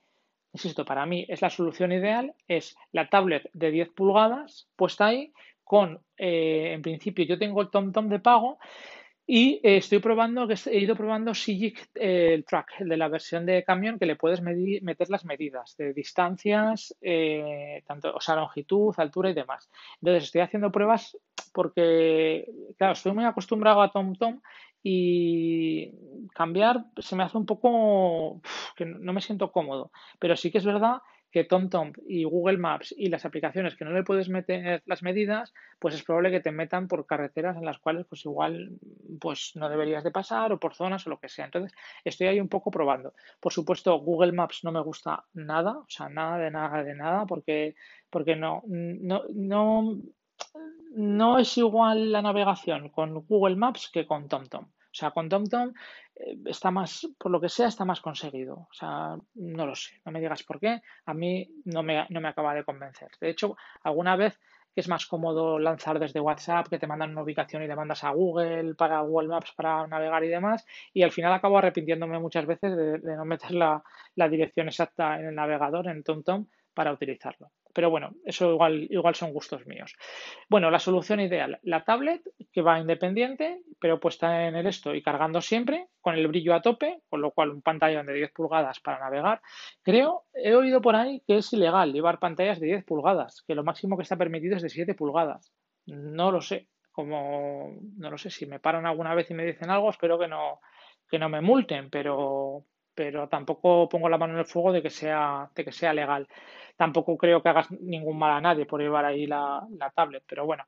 insisto, 0.54 0.86
para 0.86 1.06
mí 1.08 1.26
es 1.28 1.42
la 1.42 1.50
solución 1.50 1.92
ideal, 1.92 2.36
es 2.48 2.76
la 2.92 3.10
tablet 3.10 3.50
de 3.54 3.72
10 3.72 3.90
pulgadas 3.90 4.68
puesta 4.76 5.08
ahí 5.08 5.34
con, 5.64 6.00
eh, 6.18 6.72
en 6.74 6.82
principio, 6.82 7.26
yo 7.26 7.38
tengo 7.38 7.62
el 7.62 7.70
TomTom 7.70 8.10
de 8.10 8.20
pago 8.20 8.60
y 9.32 9.62
eh, 9.62 9.78
estoy 9.78 10.00
probando, 10.00 10.48
he 10.50 10.80
ido 10.80 10.96
probando 10.96 11.36
Sigic, 11.36 11.92
eh, 11.94 12.34
el 12.34 12.44
track, 12.44 12.80
el 12.80 12.90
de 12.90 12.98
la 12.98 13.10
versión 13.10 13.46
de 13.46 13.64
camión, 13.64 14.00
que 14.00 14.08
le 14.08 14.16
puedes 14.16 14.42
meter 14.42 15.08
las 15.08 15.24
medidas 15.24 15.78
de 15.78 15.94
distancias, 15.94 16.96
eh, 17.00 17.84
tanto, 17.86 18.16
o 18.16 18.20
sea, 18.20 18.38
longitud, 18.38 18.92
altura 18.98 19.30
y 19.30 19.36
demás. 19.36 19.70
Entonces 20.02 20.24
estoy 20.24 20.42
haciendo 20.42 20.72
pruebas 20.72 21.16
porque, 21.54 22.52
claro, 22.76 22.94
estoy 22.94 23.12
muy 23.12 23.24
acostumbrado 23.24 23.84
a 23.84 23.92
TomTom 23.92 24.42
y 24.82 25.92
cambiar 26.34 26.86
se 26.98 27.16
me 27.16 27.22
hace 27.22 27.38
un 27.38 27.46
poco 27.46 28.42
que 28.76 28.86
no 28.86 29.14
me 29.14 29.22
siento 29.22 29.52
cómodo. 29.52 29.92
Pero 30.18 30.36
sí 30.36 30.50
que 30.50 30.58
es 30.58 30.66
verdad 30.66 31.04
que 31.32 31.44
TomTom 31.44 31.94
y 32.08 32.24
Google 32.24 32.58
Maps 32.58 32.94
y 32.98 33.10
las 33.10 33.26
aplicaciones 33.26 33.76
que 33.76 33.86
no 33.86 33.92
le 33.92 34.04
puedes 34.04 34.30
meter 34.30 34.82
las 34.86 35.04
medidas, 35.04 35.54
pues 35.80 35.96
es 35.96 36.04
probable 36.04 36.32
que 36.32 36.40
te 36.40 36.52
metan 36.52 36.88
por 36.88 37.06
carreteras 37.06 37.58
en 37.58 37.66
las 37.66 37.80
cuales 37.80 38.06
pues 38.08 38.26
igual 38.26 38.72
pues 39.20 39.52
no 39.56 39.70
deberías 39.70 40.04
de 40.04 40.12
pasar 40.12 40.52
o 40.52 40.60
por 40.60 40.74
zonas 40.74 41.06
o 41.06 41.10
lo 41.10 41.20
que 41.20 41.30
sea. 41.30 41.46
Entonces 41.46 41.74
estoy 42.04 42.28
ahí 42.28 42.40
un 42.40 42.50
poco 42.50 42.72
probando. 42.72 43.14
Por 43.40 43.54
supuesto 43.54 44.00
Google 44.00 44.32
Maps 44.32 44.64
no 44.64 44.72
me 44.72 44.82
gusta 44.82 45.26
nada, 45.34 45.78
o 45.78 45.90
sea, 45.90 46.10
nada 46.10 46.38
de 46.38 46.52
nada 46.52 46.84
de 46.84 46.96
nada 46.96 47.26
porque 47.26 47.76
porque 48.10 48.36
no 48.36 48.64
no 48.66 49.24
no 49.34 49.98
no 50.96 51.38
es 51.38 51.58
igual 51.58 52.12
la 52.12 52.22
navegación 52.22 52.90
con 52.90 53.14
Google 53.26 53.56
Maps 53.56 53.90
que 53.94 54.08
con 54.08 54.28
TomTom. 54.28 54.66
O 54.66 54.96
sea, 55.00 55.12
con 55.12 55.30
TomTom 55.30 55.74
está 56.46 56.72
más, 56.72 57.08
por 57.18 57.32
lo 57.32 57.40
que 57.40 57.50
sea, 57.50 57.68
está 57.68 57.86
más 57.86 58.02
conseguido. 58.02 58.68
O 58.70 58.74
sea, 58.74 59.16
no 59.36 59.66
lo 59.66 59.76
sé, 59.76 60.02
no 60.06 60.12
me 60.12 60.20
digas 60.20 60.44
por 60.44 60.60
qué. 60.60 60.82
A 61.06 61.14
mí 61.14 61.50
no 61.66 61.84
me, 61.84 62.06
no 62.10 62.22
me 62.22 62.28
acaba 62.28 62.54
de 62.54 62.64
convencer. 62.64 63.10
De 63.20 63.30
hecho, 63.30 63.56
alguna 63.84 64.16
vez 64.16 64.40
es 64.76 64.88
más 64.88 65.06
cómodo 65.06 65.60
lanzar 65.60 66.00
desde 66.00 66.20
WhatsApp, 66.20 66.68
que 66.68 66.80
te 66.80 66.88
mandan 66.88 67.12
una 67.12 67.24
ubicación 67.24 67.64
y 67.64 67.68
le 67.68 67.76
mandas 67.76 68.04
a 68.04 68.12
Google 68.12 68.76
para 68.76 69.02
Google 69.02 69.28
Maps 69.28 69.54
para 69.56 69.88
navegar 69.88 70.24
y 70.24 70.30
demás, 70.30 70.66
y 70.94 71.04
al 71.04 71.12
final 71.12 71.34
acabo 71.34 71.58
arrepintiéndome 71.58 72.20
muchas 72.20 72.46
veces 72.46 72.76
de, 72.76 73.16
no 73.16 73.26
meter 73.26 73.52
la, 73.52 73.84
la, 74.16 74.30
dirección 74.30 74.68
exacta 74.68 75.20
en 75.20 75.28
el 75.28 75.36
navegador, 75.36 75.88
en 75.88 76.04
TomTom, 76.04 76.48
para 76.74 76.94
utilizarlo. 76.94 77.52
Pero 77.74 77.90
bueno, 77.90 78.16
eso 78.26 78.52
igual, 78.52 78.88
igual 78.90 79.16
son 79.16 79.32
gustos 79.32 79.66
míos. 79.68 79.96
Bueno, 80.50 80.72
la 80.72 80.80
solución 80.80 81.20
ideal, 81.20 81.60
la 81.64 81.84
tablet 81.84 82.22
que 82.52 82.62
va 82.62 82.80
independiente, 82.80 83.62
pero 83.80 84.00
puesta 84.00 84.48
en 84.48 84.56
el 84.56 84.66
esto 84.66 84.96
y 84.96 85.04
cargando 85.04 85.42
siempre, 85.42 85.88
con 86.02 86.16
el 86.16 86.28
brillo 86.28 86.56
a 86.56 86.62
tope, 86.62 87.02
con 87.10 87.22
lo 87.22 87.32
cual 87.32 87.52
un 87.52 87.62
pantallón 87.62 88.08
de 88.08 88.14
10 88.14 88.32
pulgadas 88.32 88.80
para 88.80 89.00
navegar. 89.00 89.42
Creo, 89.84 90.24
he 90.34 90.56
oído 90.56 90.82
por 90.82 90.96
ahí 90.96 91.22
que 91.28 91.38
es 91.38 91.54
ilegal 91.54 91.94
llevar 91.94 92.20
pantallas 92.20 92.60
de 92.60 92.68
10 92.68 92.86
pulgadas, 92.86 93.44
que 93.48 93.56
lo 93.56 93.64
máximo 93.64 93.98
que 93.98 94.04
está 94.04 94.18
permitido 94.18 94.56
es 94.56 94.64
de 94.64 94.70
7 94.70 94.96
pulgadas. 94.96 95.54
No 95.86 96.32
lo 96.32 96.42
sé, 96.42 96.68
como 96.92 97.78
no 97.98 98.10
lo 98.10 98.18
sé, 98.18 98.30
si 98.30 98.46
me 98.46 98.60
paran 98.60 98.86
alguna 98.86 99.14
vez 99.14 99.30
y 99.30 99.34
me 99.34 99.46
dicen 99.46 99.70
algo, 99.70 99.90
espero 99.90 100.18
que 100.18 100.28
no, 100.28 100.60
que 101.08 101.20
no 101.20 101.30
me 101.30 101.42
multen, 101.42 101.90
pero, 101.90 102.66
pero 103.00 103.30
tampoco 103.30 103.88
pongo 103.88 104.10
la 104.10 104.18
mano 104.18 104.34
en 104.34 104.40
el 104.40 104.46
fuego 104.46 104.74
de 104.74 104.82
que 104.82 104.90
sea, 104.90 105.50
de 105.56 105.64
que 105.64 105.72
sea 105.72 105.94
legal. 105.94 106.28
Tampoco 106.76 107.18
creo 107.18 107.42
que 107.42 107.48
hagas 107.48 107.72
ningún 107.72 108.20
mal 108.20 108.32
a 108.32 108.42
nadie 108.42 108.66
por 108.66 108.82
llevar 108.82 109.06
ahí 109.06 109.26
la, 109.26 109.66
tablet, 109.96 110.26
pero 110.28 110.46
bueno, 110.46 110.66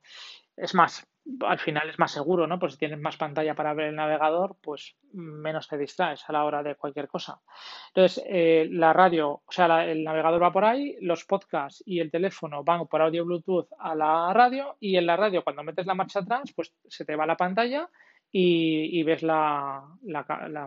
es 0.55 0.73
más, 0.73 1.05
al 1.41 1.59
final 1.59 1.89
es 1.89 1.99
más 1.99 2.13
seguro, 2.13 2.47
¿no? 2.47 2.57
Pues 2.57 2.71
si 2.71 2.79
tienes 2.79 3.01
más 3.01 3.17
pantalla 3.17 3.53
para 3.53 3.73
ver 3.73 3.87
el 3.87 3.97
navegador, 3.97 4.55
pues 4.61 4.95
menos 5.11 5.67
te 5.67 5.77
distraes 5.77 6.23
a 6.25 6.31
la 6.31 6.45
hora 6.45 6.63
de 6.63 6.75
cualquier 6.75 7.09
cosa. 7.09 7.41
Entonces, 7.89 8.23
eh, 8.25 8.69
la 8.71 8.93
radio, 8.93 9.41
o 9.45 9.51
sea, 9.51 9.85
el 9.85 10.05
navegador 10.05 10.41
va 10.41 10.53
por 10.53 10.63
ahí, 10.63 10.95
los 11.01 11.25
podcasts 11.25 11.83
y 11.85 11.99
el 11.99 12.11
teléfono 12.11 12.63
van 12.63 12.87
por 12.87 13.01
audio 13.01 13.25
Bluetooth 13.25 13.67
a 13.77 13.93
la 13.93 14.31
radio 14.33 14.77
y 14.79 14.95
en 14.95 15.05
la 15.05 15.17
radio 15.17 15.43
cuando 15.43 15.63
metes 15.63 15.85
la 15.85 15.95
marcha 15.95 16.19
atrás, 16.19 16.53
pues 16.55 16.73
se 16.87 17.03
te 17.03 17.17
va 17.17 17.25
la 17.25 17.35
pantalla 17.35 17.89
y, 18.31 19.03
ves 19.03 19.23
la, 19.23 19.83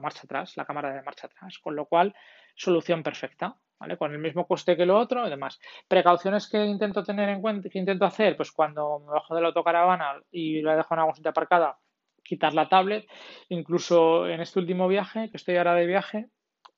marcha 0.03 0.23
atrás, 0.25 0.57
la 0.57 0.65
cámara 0.65 0.93
de 0.93 1.03
marcha 1.03 1.27
atrás, 1.27 1.59
con 1.59 1.75
lo 1.75 1.87
cual 1.87 2.15
solución 2.55 3.03
perfecta, 3.03 3.57
¿vale? 3.79 3.97
Con 3.97 4.13
el 4.13 4.19
mismo 4.19 4.47
coste 4.47 4.77
que 4.77 4.87
lo 4.87 4.99
otro 4.99 5.27
y 5.27 5.31
demás. 5.31 5.59
Precauciones 5.89 6.49
que 6.49 6.63
intento 6.65 7.03
tener 7.03 7.29
en 7.31 7.41
cuenta, 7.41 7.69
que 7.71 7.79
intento 7.79 8.05
hacer, 8.05 8.37
pues 8.37 8.53
cuando 8.53 9.01
me 9.01 9.13
bajo 9.13 9.35
de 9.35 9.41
la 9.41 9.49
autocaravana 9.49 10.23
y 10.31 10.61
la 10.61 10.77
dejo 10.77 10.95
en 10.95 11.01
algún 11.01 11.15
sitio 11.15 11.31
aparcada, 11.31 11.79
quitar 12.23 12.53
la 12.53 12.69
tablet. 12.69 13.07
Incluso 13.49 14.29
en 14.29 14.41
este 14.41 14.59
último 14.59 14.87
viaje, 14.87 15.31
que 15.31 15.39
estoy 15.39 15.57
ahora 15.57 15.75
de 15.75 15.87
viaje, 15.87 16.29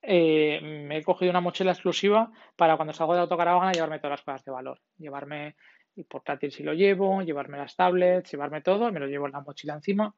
eh, 0.02 0.60
me 0.62 0.98
he 0.98 1.02
cogido 1.02 1.30
una 1.30 1.40
mochila 1.40 1.72
exclusiva 1.72 2.30
para 2.54 2.76
cuando 2.76 2.92
salgo 2.92 3.14
de 3.14 3.18
la 3.18 3.22
autocaravana 3.22 3.72
llevarme 3.72 3.98
todas 3.98 4.12
las 4.12 4.22
cosas 4.22 4.44
de 4.44 4.52
valor. 4.52 4.80
Llevarme 4.98 5.56
el 5.96 6.04
portátil 6.04 6.52
si 6.52 6.62
lo 6.62 6.74
llevo, 6.74 7.22
llevarme 7.22 7.58
las 7.58 7.74
tablets, 7.74 8.30
llevarme 8.30 8.60
todo, 8.60 8.92
me 8.92 9.00
lo 9.00 9.08
llevo 9.08 9.26
en 9.26 9.32
la 9.32 9.40
mochila 9.40 9.74
encima 9.74 10.14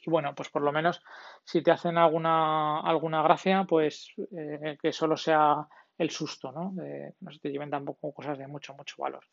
y 0.00 0.10
bueno, 0.10 0.34
pues 0.34 0.48
por 0.48 0.62
lo 0.62 0.72
menos 0.72 1.02
si 1.44 1.62
te 1.62 1.70
hacen 1.70 1.98
alguna, 1.98 2.80
alguna 2.80 3.22
gracia, 3.22 3.64
pues 3.64 4.12
eh, 4.36 4.78
que 4.80 4.92
solo 4.92 5.16
sea 5.16 5.66
el 5.98 6.10
susto, 6.10 6.50
¿no? 6.50 6.72
De, 6.72 7.14
no 7.20 7.30
se 7.30 7.38
te 7.38 7.50
lleven 7.50 7.70
tampoco 7.70 8.12
cosas 8.12 8.38
de 8.38 8.46
mucho, 8.46 8.74
mucho 8.74 8.96
valor. 8.98 9.24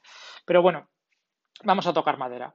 Pero 0.45 0.61
bueno, 0.61 0.89
vamos 1.63 1.87
a 1.87 1.93
tocar 1.93 2.17
madera. 2.17 2.53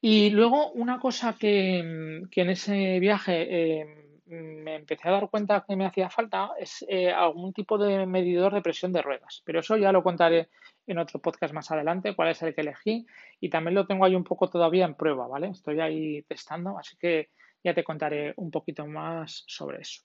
Y 0.00 0.30
luego 0.30 0.72
una 0.72 1.00
cosa 1.00 1.36
que, 1.38 1.78
en 1.78 2.50
ese 2.50 3.00
viaje 3.00 3.80
eh, 3.80 4.06
me 4.26 4.74
empecé 4.74 5.08
a 5.08 5.12
dar 5.12 5.30
cuenta 5.30 5.64
que 5.66 5.76
me 5.76 5.86
hacía 5.86 6.10
falta 6.10 6.50
es 6.58 6.84
eh, 6.88 7.12
algún 7.12 7.52
tipo 7.52 7.78
de 7.78 8.06
medidor 8.06 8.52
de 8.52 8.62
presión 8.62 8.92
de 8.92 9.02
ruedas. 9.02 9.42
Pero 9.44 9.60
eso 9.60 9.76
ya 9.76 9.92
lo 9.92 10.02
contaré 10.02 10.50
en 10.86 10.98
otro 10.98 11.20
podcast 11.20 11.54
más 11.54 11.70
adelante, 11.70 12.14
cuál 12.14 12.30
es 12.30 12.42
el 12.42 12.54
que 12.54 12.60
elegí. 12.60 13.06
Y 13.40 13.48
también 13.48 13.74
lo 13.74 13.86
tengo 13.86 14.04
ahí 14.04 14.14
un 14.14 14.24
poco 14.24 14.48
todavía 14.48 14.84
en 14.84 14.94
prueba, 14.94 15.26
¿vale? 15.28 15.48
Estoy 15.48 15.80
ahí 15.80 16.22
testando, 16.22 16.78
así 16.78 16.96
que 16.96 17.30
ya 17.62 17.74
te 17.74 17.84
contaré 17.84 18.32
un 18.36 18.50
poquito 18.50 18.86
más 18.86 19.44
sobre 19.46 19.80
eso. 19.80 20.02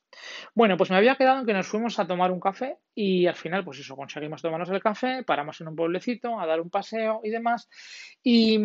Bueno, 0.56 0.78
pues 0.78 0.90
me 0.90 0.98
había 0.98 1.16
quedado 1.16 1.40
en 1.40 1.46
que 1.46 1.54
nos 1.54 1.68
fuimos 1.68 2.00
a 2.00 2.08
tomar 2.08 2.32
un 2.32 2.40
café 2.40 2.78
y 2.96 3.28
al 3.28 3.36
final, 3.36 3.64
pues 3.64 3.80
eso, 3.80 3.96
conseguimos 3.96 4.42
tomarnos 4.42 4.70
el 4.70 4.82
café, 4.82 5.24
paramos 5.24 5.62
en 5.62 5.68
un 5.68 5.76
pueblecito 5.76 6.40
a 6.40 6.46
dar 6.46 6.60
un 6.60 6.70
paseo 6.70 7.22
y 7.24 7.30
demás. 7.30 7.70
Y 8.24 8.60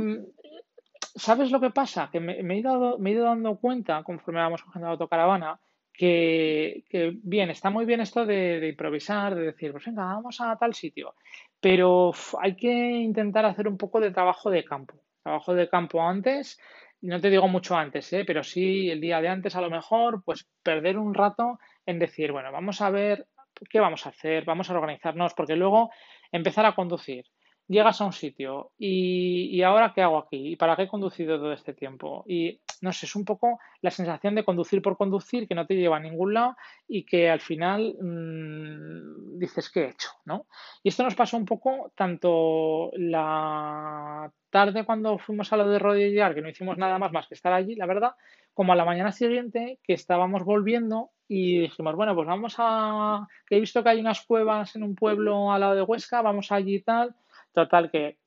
¿sabes 1.17 1.51
lo 1.51 1.61
que 1.61 1.71
pasa? 1.71 2.09
Que 2.13 2.21
me, 2.21 2.35
he, 2.35 2.59
ido, 2.59 2.99
me 2.99 3.11
he, 3.11 3.13
ido, 3.15 3.25
dando 3.25 3.57
cuenta 3.57 4.03
conforme 4.03 4.41
vamos 4.41 4.63
cogiendo 4.63 4.87
la 4.87 4.93
autocaravana 4.93 5.61
que, 5.93 6.85
que, 6.91 7.13
bien, 7.23 7.49
está 7.51 7.71
muy 7.71 7.87
bien 7.87 8.01
esto 8.01 8.27
de, 8.27 8.69
improvisar, 8.69 9.35
de 9.35 9.47
decir, 9.47 9.73
pues 9.73 9.87
venga, 9.87 10.05
vamos 10.05 10.41
a 10.41 10.57
tal 10.57 10.75
sitio, 10.75 11.15
pero 11.59 12.13
hay 12.41 12.55
que 12.55 12.71
intentar 12.71 13.47
hacer 13.47 13.67
un 13.67 13.79
poco 13.79 13.99
de 14.01 14.11
trabajo 14.11 14.51
de 14.51 14.65
campo. 14.65 15.03
Trabajo 15.23 15.55
de 15.55 15.69
campo 15.69 16.03
antes 16.03 16.61
no 17.03 17.21
te 17.21 17.31
digo 17.31 17.49
mucho 17.49 17.77
antes, 17.77 18.13
¿eh? 18.13 18.25
pero 18.27 18.43
sí 18.43 18.91
el 18.91 19.01
día 19.01 19.21
de 19.21 19.29
antes 19.29 19.55
a 19.57 19.61
lo 19.61 19.71
mejor, 19.71 20.23
pues 20.25 20.47
perder 20.63 20.99
un 20.99 21.15
rato 21.15 21.59
en 21.85 21.99
decir, 21.99 22.33
bueno, 22.33 22.51
vamos 22.53 22.81
a 22.81 22.91
ver 22.91 23.27
qué 23.71 23.81
vamos 23.81 24.07
a 24.07 24.11
hacer, 24.11 24.45
vamos 24.45 24.71
a 24.71 24.75
organizarnos, 24.75 25.35
porque 25.35 25.57
luego 25.57 25.91
empezar 26.33 26.67
a 26.67 26.75
conducir. 26.75 27.25
Llegas 27.69 28.01
a 28.01 28.05
un 28.05 28.13
sitio 28.13 28.73
y, 28.79 29.49
y 29.51 29.63
ahora 29.63 29.93
qué 29.95 30.03
hago 30.03 30.19
aquí 30.19 30.53
y 30.53 30.57
para 30.57 30.77
qué 30.77 30.83
he 30.83 30.89
conducido 30.89 31.39
todo 31.39 31.53
este 31.53 31.75
tiempo 31.75 32.25
y 32.27 32.61
no 32.81 32.93
sé, 32.93 33.07
es 33.07 33.17
un 33.17 33.25
poco 33.25 33.59
la 33.81 33.91
sensación 33.91 34.35
de 34.35 34.45
conducir 34.45 34.83
por 34.83 34.97
conducir 34.97 35.49
que 35.49 35.55
no 35.55 35.67
te 35.67 35.75
lleva 35.75 35.97
a 35.97 36.01
ningún 36.01 36.35
lado 36.35 36.57
y 36.87 37.05
que 37.05 37.31
al 37.31 37.41
final 37.41 37.97
mmm, 38.01 39.39
dices, 39.39 39.71
¿qué 39.71 39.85
he 39.85 39.89
hecho? 39.91 40.11
¿no? 40.25 40.47
Y 40.83 40.91
esto 40.91 41.03
nos 41.03 41.15
pasó 41.15 41.37
un 41.37 41.45
poco 41.45 41.93
tanto 41.97 42.91
la 42.95 44.31
tarde 44.51 44.85
cuando 44.85 45.19
fuimos 45.19 45.53
a 45.53 45.57
lo 45.57 45.69
de 45.69 45.79
rodillar, 45.79 46.35
que 46.35 46.43
no 46.43 46.49
hicimos 46.49 46.79
nada 46.79 46.99
más 46.99 47.13
más 47.13 47.27
que 47.27 47.35
estar 47.35 47.53
allí, 47.53 47.75
la 47.75 47.87
verdad, 47.87 48.13
como 48.55 48.73
a 48.73 48.77
la 48.77 48.85
mañana 48.85 49.13
siguiente 49.13 49.79
que 49.83 49.93
estábamos 49.93 50.45
volviendo 50.45 51.11
y 51.29 51.61
dijimos, 51.61 51.97
bueno, 51.97 52.15
pues 52.15 52.27
vamos 52.27 52.55
a, 52.59 53.27
que 53.47 53.57
he 53.57 53.61
visto 53.61 53.83
que 53.83 53.91
hay 53.91 54.01
unas 54.01 54.25
cuevas 54.25 54.77
en 54.77 54.83
un 54.83 54.95
pueblo 54.95 55.53
al 55.53 55.61
lado 55.61 55.75
de 55.75 55.83
Huesca, 55.83 56.23
vamos 56.23 56.53
allí 56.53 56.77
y 56.77 56.83
tal. 56.83 57.15
Total, 57.57 57.91
que 57.91 58.19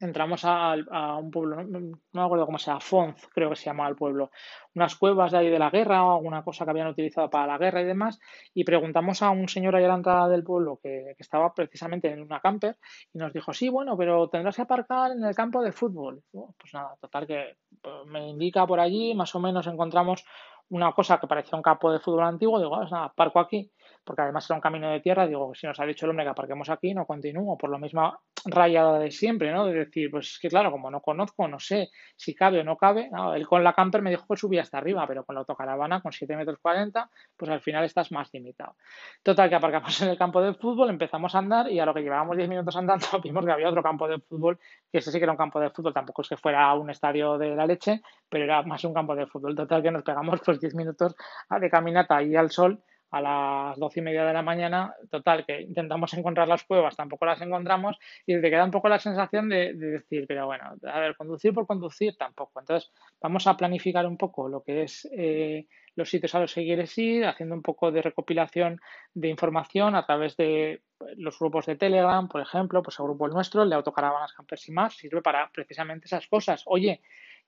entramos 0.00 0.46
a, 0.46 0.74
un 1.18 1.30
pueblo, 1.30 1.62
no, 1.62 2.00
me 2.12 2.22
acuerdo 2.22 2.46
cómo 2.46 2.58
se 2.58 2.70
llama, 2.70 2.80
Fonz, 2.80 3.28
creo 3.34 3.50
que 3.50 3.56
se 3.56 3.66
llamaba 3.66 3.90
el 3.90 3.96
pueblo, 3.96 4.30
unas 4.74 4.96
cuevas 4.96 5.32
de 5.32 5.38
ahí 5.38 5.50
de 5.50 5.58
la 5.58 5.68
guerra 5.68 6.06
o 6.06 6.16
alguna 6.16 6.42
cosa 6.42 6.64
que 6.64 6.70
habían 6.70 6.86
utilizado 6.86 7.28
para 7.28 7.46
la 7.46 7.58
guerra 7.58 7.82
y 7.82 7.84
demás, 7.84 8.18
y 8.54 8.64
preguntamos 8.64 9.20
a 9.20 9.28
un 9.28 9.46
señor 9.46 9.76
ahí 9.76 9.84
a 9.84 9.88
la 9.88 9.96
entrada 9.96 10.26
del 10.30 10.42
pueblo 10.42 10.80
que, 10.82 11.12
que 11.14 11.22
estaba 11.22 11.52
precisamente 11.52 12.10
en 12.10 12.22
una 12.22 12.40
camper 12.40 12.78
y 13.12 13.18
nos 13.18 13.30
dijo, 13.30 13.52
sí, 13.52 13.68
bueno, 13.68 13.94
pero 13.98 14.30
tendrás 14.30 14.56
que 14.56 14.62
aparcar 14.62 15.10
en 15.10 15.22
el 15.22 15.34
campo 15.34 15.62
de 15.62 15.72
fútbol. 15.72 16.22
pues 16.32 16.72
nada, 16.72 16.96
total 16.98 17.26
que 17.26 17.56
pues, 17.82 18.06
me 18.06 18.26
indica 18.26 18.66
por 18.66 18.80
allí, 18.80 19.14
más 19.14 19.34
o 19.34 19.40
menos 19.40 19.66
encontramos 19.66 20.24
una 20.70 20.92
cosa 20.92 21.18
que 21.18 21.26
parecía 21.26 21.56
un 21.56 21.62
campo 21.62 21.92
de 21.92 22.00
fútbol 22.00 22.24
antiguo, 22.24 22.58
digo, 22.58 22.74
ah, 22.74 22.88
nada, 22.90 23.04
aparco 23.04 23.40
aquí, 23.40 23.70
porque 24.08 24.22
además 24.22 24.48
era 24.48 24.54
un 24.54 24.62
camino 24.62 24.90
de 24.90 25.00
tierra, 25.00 25.26
digo, 25.26 25.54
si 25.54 25.66
nos 25.66 25.78
ha 25.78 25.84
dicho 25.84 26.06
el 26.06 26.10
hombre 26.10 26.24
que 26.24 26.30
aparquemos 26.30 26.70
aquí, 26.70 26.94
no 26.94 27.04
continúo, 27.04 27.58
por 27.58 27.68
lo 27.68 27.78
misma 27.78 28.18
rayada 28.46 28.98
de 28.98 29.10
siempre, 29.10 29.52
¿no? 29.52 29.66
De 29.66 29.74
decir, 29.74 30.10
pues 30.10 30.30
es 30.30 30.38
que 30.38 30.48
claro, 30.48 30.70
como 30.70 30.90
no 30.90 31.02
conozco, 31.02 31.46
no 31.46 31.60
sé 31.60 31.90
si 32.16 32.34
cabe 32.34 32.60
o 32.60 32.64
no 32.64 32.78
cabe, 32.78 33.10
él 33.34 33.46
con 33.46 33.62
la 33.62 33.74
camper 33.74 34.00
me 34.00 34.08
dijo 34.08 34.24
que 34.26 34.38
subía 34.38 34.62
hasta 34.62 34.78
arriba, 34.78 35.06
pero 35.06 35.26
con 35.26 35.34
la 35.34 35.40
autocaravana 35.40 36.00
con 36.00 36.10
7 36.10 36.36
metros 36.36 36.58
40, 36.62 37.10
pues 37.36 37.50
al 37.50 37.60
final 37.60 37.84
estás 37.84 38.10
más 38.10 38.32
limitado. 38.32 38.76
Total, 39.22 39.50
que 39.50 39.56
aparcamos 39.56 40.00
en 40.00 40.08
el 40.08 40.16
campo 40.16 40.40
de 40.40 40.54
fútbol, 40.54 40.88
empezamos 40.88 41.34
a 41.34 41.40
andar 41.40 41.70
y 41.70 41.78
a 41.78 41.84
lo 41.84 41.92
que 41.92 42.00
llevábamos 42.00 42.38
10 42.38 42.48
minutos 42.48 42.74
andando 42.76 43.04
vimos 43.22 43.44
que 43.44 43.52
había 43.52 43.68
otro 43.68 43.82
campo 43.82 44.08
de 44.08 44.20
fútbol, 44.20 44.58
que 44.90 44.98
ese 44.98 45.12
sí 45.12 45.18
que 45.18 45.24
era 45.24 45.32
un 45.32 45.38
campo 45.38 45.60
de 45.60 45.68
fútbol, 45.68 45.92
tampoco 45.92 46.22
es 46.22 46.30
que 46.30 46.38
fuera 46.38 46.72
un 46.72 46.88
estadio 46.88 47.36
de 47.36 47.54
la 47.54 47.66
leche, 47.66 48.00
pero 48.26 48.44
era 48.44 48.62
más 48.62 48.82
un 48.84 48.94
campo 48.94 49.14
de 49.14 49.26
fútbol. 49.26 49.54
Total, 49.54 49.82
que 49.82 49.90
nos 49.90 50.02
pegamos 50.02 50.40
pues 50.40 50.58
10 50.60 50.74
minutos 50.76 51.14
de 51.60 51.68
caminata 51.68 52.16
ahí 52.16 52.34
al 52.34 52.50
sol 52.50 52.82
a 53.10 53.20
las 53.20 53.78
doce 53.78 54.00
y 54.00 54.02
media 54.02 54.24
de 54.24 54.32
la 54.32 54.42
mañana, 54.42 54.94
total, 55.10 55.44
que 55.46 55.62
intentamos 55.62 56.12
encontrar 56.14 56.48
las 56.48 56.64
cuevas, 56.64 56.96
tampoco 56.96 57.26
las 57.26 57.40
encontramos 57.40 57.98
y 58.26 58.40
te 58.40 58.50
queda 58.50 58.64
un 58.64 58.70
poco 58.70 58.88
la 58.88 58.98
sensación 58.98 59.48
de, 59.48 59.74
decir, 59.74 60.26
pero 60.26 60.46
bueno, 60.46 60.64
a 60.86 61.00
ver, 61.00 61.16
conducir 61.16 61.52
por 61.54 61.66
conducir 61.66 62.16
tampoco. 62.16 62.60
Entonces, 62.60 62.92
vamos 63.20 63.46
a 63.46 63.56
planificar 63.56 64.06
un 64.06 64.16
poco 64.16 64.48
lo 64.48 64.62
que 64.62 64.82
es 64.82 65.08
eh, 65.12 65.66
los 65.94 66.10
sitios 66.10 66.34
a 66.34 66.40
los 66.40 66.54
que 66.54 66.64
quieres 66.64 66.96
ir, 66.98 67.26
haciendo 67.26 67.54
un 67.54 67.62
poco 67.62 67.90
de 67.90 68.02
recopilación 68.02 68.80
de 69.14 69.28
información 69.28 69.94
a 69.94 70.06
través 70.06 70.36
de 70.36 70.82
los 71.16 71.38
grupos 71.38 71.66
de 71.66 71.76
Telegram, 71.76 72.28
por 72.28 72.40
ejemplo, 72.40 72.82
pues 72.82 72.98
el 72.98 73.04
grupo 73.06 73.26
el 73.26 73.32
nuestro, 73.32 73.62
el 73.62 73.70
de 73.70 73.76
Autocaravanas 73.76 74.32
Campers 74.32 74.68
y 74.68 74.72
más, 74.72 74.94
sirve 74.94 75.22
para 75.22 75.50
precisamente 75.50 76.06
esas 76.06 76.26
cosas. 76.26 76.62
Oye, 76.66 77.00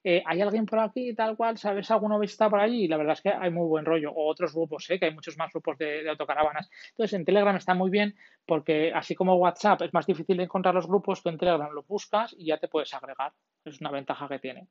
eh, 0.03 0.23
¿hay 0.25 0.41
alguien 0.41 0.65
por 0.65 0.79
aquí 0.79 1.13
tal 1.13 1.35
cual? 1.37 1.57
¿Sabes 1.57 1.91
alguno 1.91 2.19
que 2.19 2.25
está 2.25 2.49
por 2.49 2.59
allí? 2.59 2.85
Y 2.85 2.87
la 2.87 2.97
verdad 2.97 3.13
es 3.13 3.21
que 3.21 3.29
hay 3.29 3.51
muy 3.51 3.67
buen 3.67 3.85
rollo. 3.85 4.11
O 4.11 4.29
otros 4.29 4.53
grupos, 4.53 4.89
¿eh? 4.89 4.99
que 4.99 5.05
hay 5.05 5.13
muchos 5.13 5.37
más 5.37 5.51
grupos 5.51 5.77
de, 5.77 6.09
autocaravanas. 6.09 6.69
Entonces, 6.91 7.13
en 7.13 7.25
Telegram 7.25 7.55
está 7.55 7.73
muy 7.73 7.89
bien 7.89 8.15
porque 8.45 8.91
así 8.93 9.15
como 9.15 9.35
WhatsApp 9.35 9.83
es 9.83 9.93
más 9.93 10.05
difícil 10.05 10.39
encontrar 10.39 10.73
los 10.73 10.87
grupos, 10.87 11.21
tú 11.21 11.29
en 11.29 11.37
Telegram 11.37 11.71
lo 11.71 11.83
buscas 11.83 12.33
y 12.37 12.45
ya 12.45 12.57
te 12.57 12.67
puedes 12.67 12.93
agregar. 12.93 13.33
es 13.63 13.79
una 13.79 13.91
ventaja 13.91 14.27
que 14.27 14.39
tiene. 14.39 14.67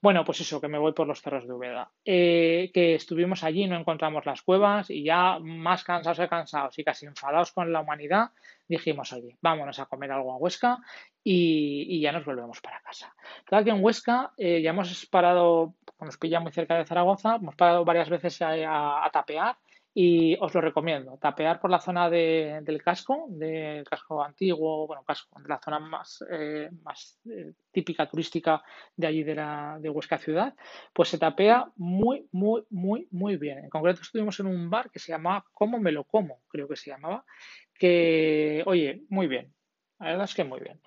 Bueno, 0.00 0.24
pues 0.24 0.40
eso, 0.40 0.60
que 0.60 0.68
me 0.68 0.78
voy 0.78 0.92
por 0.92 1.06
los 1.06 1.20
cerros 1.20 1.46
de 1.46 1.52
Úbeda. 1.52 1.90
Eh, 2.04 2.70
que 2.72 2.94
estuvimos 2.94 3.42
allí, 3.42 3.66
no 3.66 3.76
encontramos 3.76 4.24
las 4.24 4.42
cuevas 4.42 4.90
y 4.90 5.02
ya 5.02 5.38
más 5.40 5.82
cansados 5.82 6.18
de 6.18 6.28
cansados 6.28 6.78
y 6.78 6.84
casi 6.84 7.06
enfadados 7.06 7.52
con 7.52 7.72
la 7.72 7.80
humanidad, 7.80 8.30
dijimos, 8.70 9.12
oye, 9.12 9.36
vámonos 9.42 9.78
a 9.80 9.86
comer 9.86 10.12
algo 10.12 10.32
a 10.32 10.36
Huesca 10.36 10.78
y, 11.24 12.00
ya 12.00 12.12
nos 12.12 12.24
volvemos 12.24 12.60
para 12.60 12.80
casa. 12.80 13.12
Claro 13.44 13.64
que 13.64 13.70
en 13.70 13.82
Huesca 13.84 14.32
eh, 14.38 14.62
ya 14.62 14.70
hemos 14.70 15.06
parado, 15.06 15.74
nos 16.00 16.16
pilla 16.16 16.40
muy 16.40 16.52
cerca 16.52 16.76
de 16.76 16.86
Zaragoza, 16.86 17.36
hemos 17.36 17.56
parado 17.56 17.84
varias 17.84 18.08
veces 18.08 18.38
a 18.42 19.10
tapear 19.12 19.56
y 19.92 20.36
os 20.40 20.54
lo 20.54 20.60
recomiendo. 20.60 21.18
Tapear 21.18 21.60
por 21.60 21.70
la 21.70 21.80
zona 21.80 22.08
del 22.08 22.82
casco, 22.82 23.26
del 23.28 23.84
casco 23.84 24.22
antiguo, 24.22 24.86
bueno, 24.86 25.02
casco, 25.04 25.40
de 25.40 25.48
la 25.48 25.58
zona 25.58 25.78
más, 25.80 26.24
eh, 26.30 26.70
más 26.82 27.18
eh, 27.28 27.52
típica 27.72 28.08
turística 28.08 28.62
de 28.96 29.06
allí 29.06 29.24
de, 29.24 29.34
la, 29.34 29.78
de 29.80 29.90
Huesca 29.90 30.18
Ciudad, 30.18 30.54
pues 30.92 31.08
se 31.08 31.18
tapea 31.18 31.70
muy, 31.76 32.28
muy, 32.32 32.64
muy, 32.70 33.08
muy 33.10 33.36
bien. 33.36 33.58
En 33.58 33.70
concreto 33.70 34.02
estuvimos 34.02 34.38
en 34.40 34.46
un 34.46 34.70
bar 34.70 34.90
que 34.90 35.00
se 35.00 35.12
llamaba 35.12 35.44
Cómo 35.52 35.78
me 35.78 35.92
lo 35.92 36.04
como, 36.04 36.40
creo 36.48 36.68
que 36.68 36.76
se 36.76 36.90
llamaba, 36.90 37.24
que, 37.80 38.62
oye, 38.66 39.02
muy 39.08 39.26
bien. 39.26 39.52
La 39.98 40.10
verdad 40.10 40.24
es 40.24 40.34
que 40.34 40.44
muy 40.44 40.60
bien. 40.60 40.80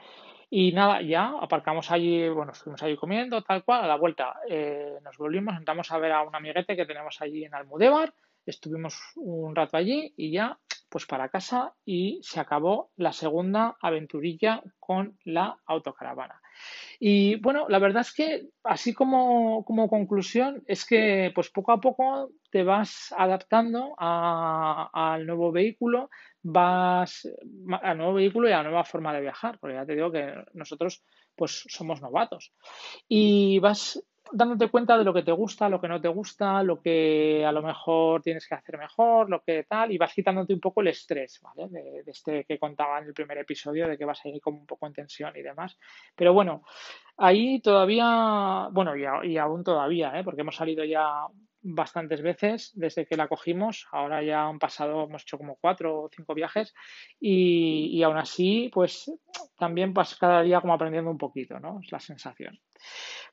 Y 0.49 0.71
nada, 0.71 1.01
ya 1.01 1.33
aparcamos 1.41 1.89
allí, 1.91 2.29
bueno, 2.29 2.51
estuvimos 2.51 2.83
allí 2.83 2.95
comiendo, 2.95 3.41
tal 3.41 3.63
cual, 3.63 3.83
a 3.83 3.87
la 3.87 3.97
vuelta 3.97 4.35
eh, 4.47 4.99
nos 5.03 5.17
volvimos, 5.17 5.57
entramos 5.57 5.91
a 5.91 5.97
ver 5.97 6.11
a 6.11 6.21
un 6.21 6.35
amiguete 6.35 6.75
que 6.75 6.85
tenemos 6.85 7.19
allí 7.21 7.43
en 7.43 7.55
Almudévar, 7.55 8.13
Estuvimos 8.45 8.99
un 9.15 9.55
rato 9.55 9.77
allí 9.77 10.13
y 10.17 10.31
ya 10.31 10.59
pues 10.89 11.05
para 11.07 11.29
casa 11.29 11.73
y 11.85 12.19
se 12.21 12.39
acabó 12.39 12.91
la 12.97 13.13
segunda 13.13 13.77
aventurilla 13.81 14.61
con 14.79 15.17
la 15.23 15.57
autocaravana. 15.65 16.39
Y 16.99 17.35
bueno, 17.37 17.67
la 17.67 17.79
verdad 17.79 18.01
es 18.01 18.13
que 18.13 18.49
así 18.63 18.93
como, 18.93 19.65
como 19.65 19.89
conclusión 19.89 20.63
es 20.67 20.85
que 20.85 21.31
pues 21.33 21.49
poco 21.49 21.71
a 21.71 21.81
poco 21.81 22.29
te 22.51 22.63
vas 22.63 23.13
adaptando 23.17 23.95
al 23.97 25.25
nuevo 25.25 25.51
vehículo, 25.51 26.11
vas 26.43 27.27
al 27.81 27.97
nuevo 27.97 28.13
vehículo 28.13 28.49
y 28.49 28.51
a 28.51 28.63
nueva 28.63 28.83
forma 28.83 29.13
de 29.13 29.21
viajar, 29.21 29.57
porque 29.59 29.75
ya 29.75 29.85
te 29.85 29.95
digo 29.95 30.11
que 30.11 30.33
nosotros 30.53 31.03
pues 31.35 31.63
somos 31.67 32.01
novatos. 32.01 32.53
Y 33.07 33.59
vas 33.59 34.03
dándote 34.31 34.69
cuenta 34.69 34.97
de 34.97 35.03
lo 35.03 35.13
que 35.13 35.23
te 35.23 35.31
gusta, 35.31 35.69
lo 35.69 35.79
que 35.79 35.87
no 35.87 36.01
te 36.01 36.07
gusta, 36.07 36.63
lo 36.63 36.81
que 36.81 37.45
a 37.45 37.51
lo 37.51 37.61
mejor 37.61 38.21
tienes 38.21 38.47
que 38.47 38.55
hacer 38.55 38.77
mejor, 38.77 39.29
lo 39.29 39.41
que 39.41 39.63
tal, 39.63 39.91
y 39.91 39.97
vas 39.97 40.13
quitándote 40.13 40.53
un 40.53 40.59
poco 40.59 40.81
el 40.81 40.87
estrés, 40.87 41.39
¿vale? 41.41 41.69
De, 41.69 42.03
este 42.07 42.43
que 42.45 42.57
contaba 42.57 42.99
en 42.99 43.05
el 43.05 43.13
primer 43.13 43.37
episodio, 43.37 43.87
de 43.87 43.97
que 43.97 44.05
vas 44.05 44.23
a 44.25 44.29
ir 44.29 44.41
como 44.41 44.59
un 44.59 44.65
poco 44.65 44.87
en 44.87 44.93
tensión 44.93 45.35
y 45.35 45.41
demás. 45.41 45.77
Pero 46.15 46.33
bueno, 46.33 46.63
ahí 47.17 47.61
todavía, 47.61 48.69
bueno, 48.71 48.95
y, 48.95 49.31
y 49.31 49.37
aún 49.37 49.63
todavía, 49.63 50.19
¿eh? 50.19 50.23
Porque 50.23 50.41
hemos 50.41 50.55
salido 50.55 50.83
ya 50.83 51.27
bastantes 51.63 52.21
veces 52.21 52.71
desde 52.75 53.05
que 53.05 53.17
la 53.17 53.27
cogimos. 53.27 53.87
Ahora 53.91 54.21
ya 54.21 54.43
han 54.43 54.59
pasado, 54.59 55.05
hemos 55.05 55.23
hecho 55.23 55.37
como 55.37 55.55
cuatro 55.55 56.03
o 56.03 56.09
cinco 56.13 56.33
viajes 56.33 56.73
y, 57.19 57.89
y 57.91 58.03
aún 58.03 58.17
así, 58.17 58.69
pues 58.73 59.11
también 59.57 59.93
pues 59.93 60.15
cada 60.15 60.41
día 60.41 60.61
como 60.61 60.73
aprendiendo 60.73 61.09
un 61.09 61.17
poquito, 61.17 61.59
¿no? 61.59 61.79
Es 61.81 61.91
la 61.91 61.99
sensación. 61.99 62.59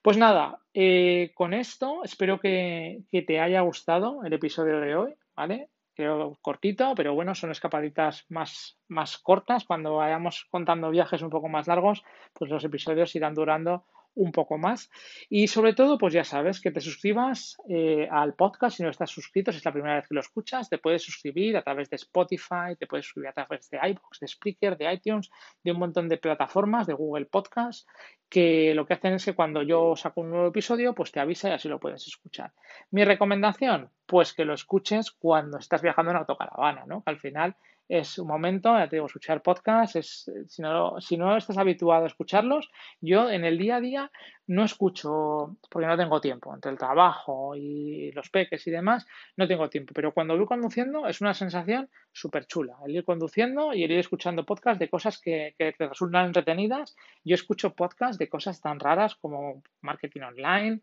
Pues 0.00 0.16
nada, 0.16 0.60
eh, 0.72 1.32
con 1.34 1.52
esto 1.52 2.02
espero 2.04 2.40
que, 2.40 3.02
que, 3.10 3.22
te 3.22 3.40
haya 3.40 3.60
gustado 3.60 4.24
el 4.24 4.32
episodio 4.32 4.80
de 4.80 4.94
hoy, 4.94 5.14
¿vale? 5.34 5.68
Creo 5.94 6.38
cortito, 6.40 6.94
pero 6.94 7.14
bueno, 7.14 7.34
son 7.34 7.50
escapaditas 7.50 8.24
más, 8.30 8.78
más 8.88 9.18
cortas. 9.18 9.64
Cuando 9.64 9.96
vayamos 9.96 10.46
contando 10.50 10.88
viajes 10.88 11.20
un 11.20 11.30
poco 11.30 11.48
más 11.48 11.66
largos, 11.66 12.02
pues 12.32 12.50
los 12.50 12.64
episodios 12.64 13.14
irán 13.16 13.34
durando 13.34 13.84
un 14.14 14.32
poco 14.32 14.58
más. 14.58 14.90
Y 15.28 15.48
sobre 15.48 15.74
todo, 15.74 15.98
pues 15.98 16.12
ya 16.12 16.24
sabes, 16.24 16.60
que 16.60 16.70
te 16.70 16.80
suscribas 16.80 17.56
eh, 17.68 18.08
al 18.10 18.34
podcast 18.34 18.76
si 18.76 18.82
no 18.82 18.90
estás 18.90 19.10
suscrito, 19.10 19.52
si 19.52 19.58
es 19.58 19.64
la 19.64 19.72
primera 19.72 19.96
vez 19.96 20.08
que 20.08 20.14
lo 20.14 20.20
escuchas, 20.20 20.68
te 20.68 20.78
puedes 20.78 21.02
suscribir 21.02 21.56
a 21.56 21.62
través 21.62 21.90
de 21.90 21.96
Spotify, 21.96 22.76
te 22.78 22.86
puedes 22.86 23.06
suscribir 23.06 23.28
a 23.28 23.32
través 23.32 23.70
de 23.70 23.78
iBox, 23.82 24.20
de 24.20 24.28
Spreaker, 24.28 24.76
de 24.76 24.92
iTunes, 24.92 25.30
de 25.62 25.72
un 25.72 25.78
montón 25.78 26.08
de 26.08 26.18
plataformas, 26.18 26.86
de 26.86 26.94
Google 26.94 27.26
Podcast, 27.26 27.88
que 28.28 28.74
lo 28.74 28.86
que 28.86 28.94
hacen 28.94 29.14
es 29.14 29.24
que 29.24 29.34
cuando 29.34 29.62
yo 29.62 29.96
saco 29.96 30.20
un 30.20 30.30
nuevo 30.30 30.48
episodio, 30.48 30.94
pues 30.94 31.12
te 31.12 31.20
avisa 31.20 31.48
y 31.48 31.52
así 31.52 31.68
lo 31.68 31.80
puedes 31.80 32.06
escuchar. 32.06 32.52
Mi 32.90 33.04
recomendación, 33.04 33.90
pues 34.06 34.32
que 34.32 34.44
lo 34.44 34.54
escuches 34.54 35.10
cuando 35.10 35.58
estás 35.58 35.82
viajando 35.82 36.12
en 36.12 36.18
autocaravana, 36.18 36.84
¿no? 36.86 37.02
Al 37.06 37.18
final 37.18 37.56
es 37.90 38.20
un 38.20 38.29
momento, 38.29 38.79
ya 38.79 38.88
te 38.88 38.96
digo, 38.96 39.07
escuchar 39.07 39.42
podcast, 39.42 39.96
es, 39.96 40.31
si, 40.46 40.62
no, 40.62 41.00
si 41.00 41.16
no 41.16 41.37
estás 41.37 41.59
habituado 41.59 42.05
a 42.05 42.07
escucharlos, 42.07 42.70
yo 43.00 43.29
en 43.29 43.44
el 43.44 43.59
día 43.59 43.76
a 43.76 43.81
día 43.81 44.12
no 44.46 44.64
escucho, 44.64 45.57
porque 45.68 45.88
no 45.88 45.96
tengo 45.96 46.20
tiempo, 46.20 46.55
entre 46.55 46.70
el 46.70 46.79
trabajo 46.79 47.57
y 47.57 48.12
los 48.12 48.31
peques 48.31 48.64
y 48.68 48.70
demás, 48.70 49.09
no 49.37 49.48
tengo 49.48 49.68
tiempo, 49.68 49.92
pero 49.92 50.14
cuando 50.14 50.37
voy 50.37 50.46
conduciendo 50.46 51.09
es 51.09 51.20
una 51.20 51.35
sensación 51.35 51.90
súper 52.12 52.46
chula, 52.46 52.76
el 52.87 52.94
ir 52.94 53.05
conduciendo 53.05 53.74
y 53.74 53.83
el 53.83 53.90
ir 53.90 53.98
escuchando 53.98 54.46
podcast 54.46 54.79
de 54.79 54.88
cosas 54.88 55.20
que, 55.20 55.57
que 55.59 55.72
te 55.72 55.88
resultan 55.88 56.26
entretenidas. 56.26 56.94
Yo 57.24 57.35
escucho 57.35 57.74
podcast 57.74 58.20
de 58.20 58.29
cosas 58.29 58.61
tan 58.61 58.79
raras 58.79 59.16
como 59.16 59.64
marketing 59.81 60.20
online, 60.20 60.81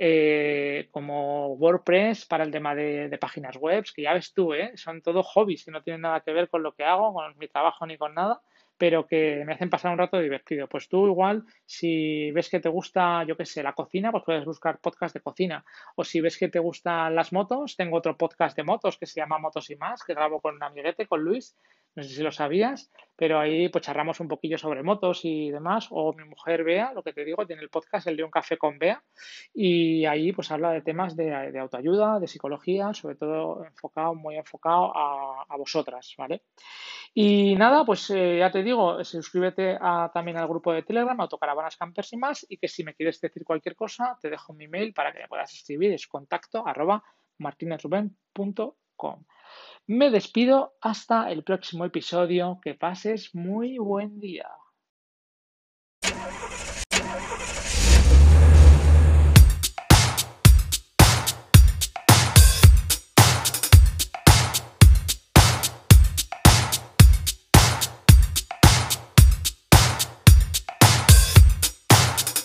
eh, 0.00 0.88
como 0.92 1.54
WordPress 1.54 2.24
para 2.26 2.44
el 2.44 2.52
tema 2.52 2.74
de, 2.74 3.16
páginas 3.20 3.56
web, 3.56 3.84
que 3.94 4.02
ya 4.02 4.14
ves 4.14 4.32
tú, 4.32 4.54
¿eh? 4.54 4.72
son 4.76 5.02
todos 5.02 5.26
hobbies 5.26 5.64
que 5.64 5.72
no 5.72 5.82
tienen 5.82 6.02
nada 6.02 6.20
que 6.20 6.32
ver 6.32 6.48
con 6.48 6.62
lo 6.62 6.72
que 6.72 6.84
hago, 6.84 7.12
con 7.12 7.36
mi 7.36 7.48
trabajo 7.48 7.84
ni 7.84 7.98
con 7.98 8.14
nada, 8.14 8.40
pero 8.78 9.08
que 9.08 9.42
me 9.44 9.54
hacen 9.54 9.70
pasar 9.70 9.90
un 9.90 9.98
rato 9.98 10.20
divertido. 10.20 10.68
Pues 10.68 10.88
tú 10.88 11.08
igual, 11.08 11.44
si 11.66 12.30
ves 12.30 12.48
que 12.48 12.60
te 12.60 12.68
gusta, 12.68 13.24
yo 13.24 13.36
qué 13.36 13.44
sé, 13.44 13.62
la 13.64 13.72
cocina, 13.72 14.12
pues 14.12 14.22
puedes 14.24 14.44
buscar 14.44 14.78
podcast 14.78 15.14
de 15.14 15.20
cocina. 15.20 15.64
O 15.96 16.04
si 16.04 16.20
ves 16.20 16.38
que 16.38 16.48
te 16.48 16.60
gustan 16.60 17.16
las 17.16 17.32
motos, 17.32 17.76
tengo 17.76 17.96
otro 17.96 18.16
podcast 18.16 18.56
de 18.56 18.62
motos 18.62 18.96
que 18.96 19.06
se 19.06 19.20
llama 19.20 19.38
Motos 19.38 19.68
y 19.70 19.76
más, 19.76 20.04
que 20.04 20.14
grabo 20.14 20.40
con 20.40 20.54
un 20.54 20.62
amiguete, 20.62 21.06
con 21.06 21.22
Luis, 21.22 21.56
no 21.98 22.04
sé 22.04 22.10
si 22.10 22.22
lo 22.22 22.30
sabías, 22.30 22.92
pero 23.16 23.40
ahí 23.40 23.68
pues 23.70 23.84
charramos 23.84 24.20
un 24.20 24.28
poquillo 24.28 24.56
sobre 24.56 24.84
motos 24.84 25.24
y 25.24 25.50
demás. 25.50 25.88
O 25.90 26.12
mi 26.12 26.22
mujer 26.22 26.62
Bea, 26.62 26.92
lo 26.92 27.02
que 27.02 27.12
te 27.12 27.24
digo, 27.24 27.44
tiene 27.44 27.60
el 27.60 27.70
podcast 27.70 28.06
El 28.06 28.16
de 28.16 28.22
un 28.22 28.30
café 28.30 28.56
con 28.56 28.78
Bea 28.78 29.02
y 29.52 30.04
ahí 30.04 30.30
pues 30.32 30.52
habla 30.52 30.70
de 30.70 30.82
temas 30.82 31.16
de, 31.16 31.58
autoayuda, 31.58 32.20
de 32.20 32.28
psicología, 32.28 32.94
sobre 32.94 33.16
todo 33.16 33.64
enfocado, 33.64 34.14
muy 34.14 34.36
enfocado 34.36 34.96
a, 34.96 35.56
vosotras, 35.58 36.14
¿vale? 36.16 36.42
Y 37.12 37.56
nada, 37.56 37.84
pues 37.84 38.08
eh, 38.10 38.38
ya 38.38 38.52
te 38.52 38.62
digo, 38.62 39.02
suscríbete 39.02 39.76
también 40.14 40.36
al 40.36 40.46
grupo 40.46 40.72
de 40.72 40.84
Telegram, 40.84 41.20
Autocaravanas 41.20 41.76
Campers 41.76 42.12
y 42.12 42.16
más, 42.16 42.46
y 42.48 42.58
que 42.58 42.68
si 42.68 42.84
me 42.84 42.94
quieres 42.94 43.20
decir 43.20 43.42
cualquier 43.42 43.74
cosa, 43.74 44.16
te 44.22 44.30
dejo 44.30 44.52
mi 44.52 44.68
mail 44.68 44.94
para 44.94 45.12
que 45.12 45.18
me 45.18 45.26
puedas 45.26 45.52
escribir, 45.52 45.94
es 45.94 46.06
contacto 46.06 46.64
arroba 46.64 47.02
martinezruben.com. 47.38 49.24
Me 49.86 50.10
despido 50.10 50.74
hasta 50.80 51.30
el 51.30 51.44
próximo 51.44 51.84
episodio. 51.84 52.60
Que 52.62 52.74
pases 52.74 53.34
muy 53.34 53.78
buen 53.78 54.20
día. 54.20 54.48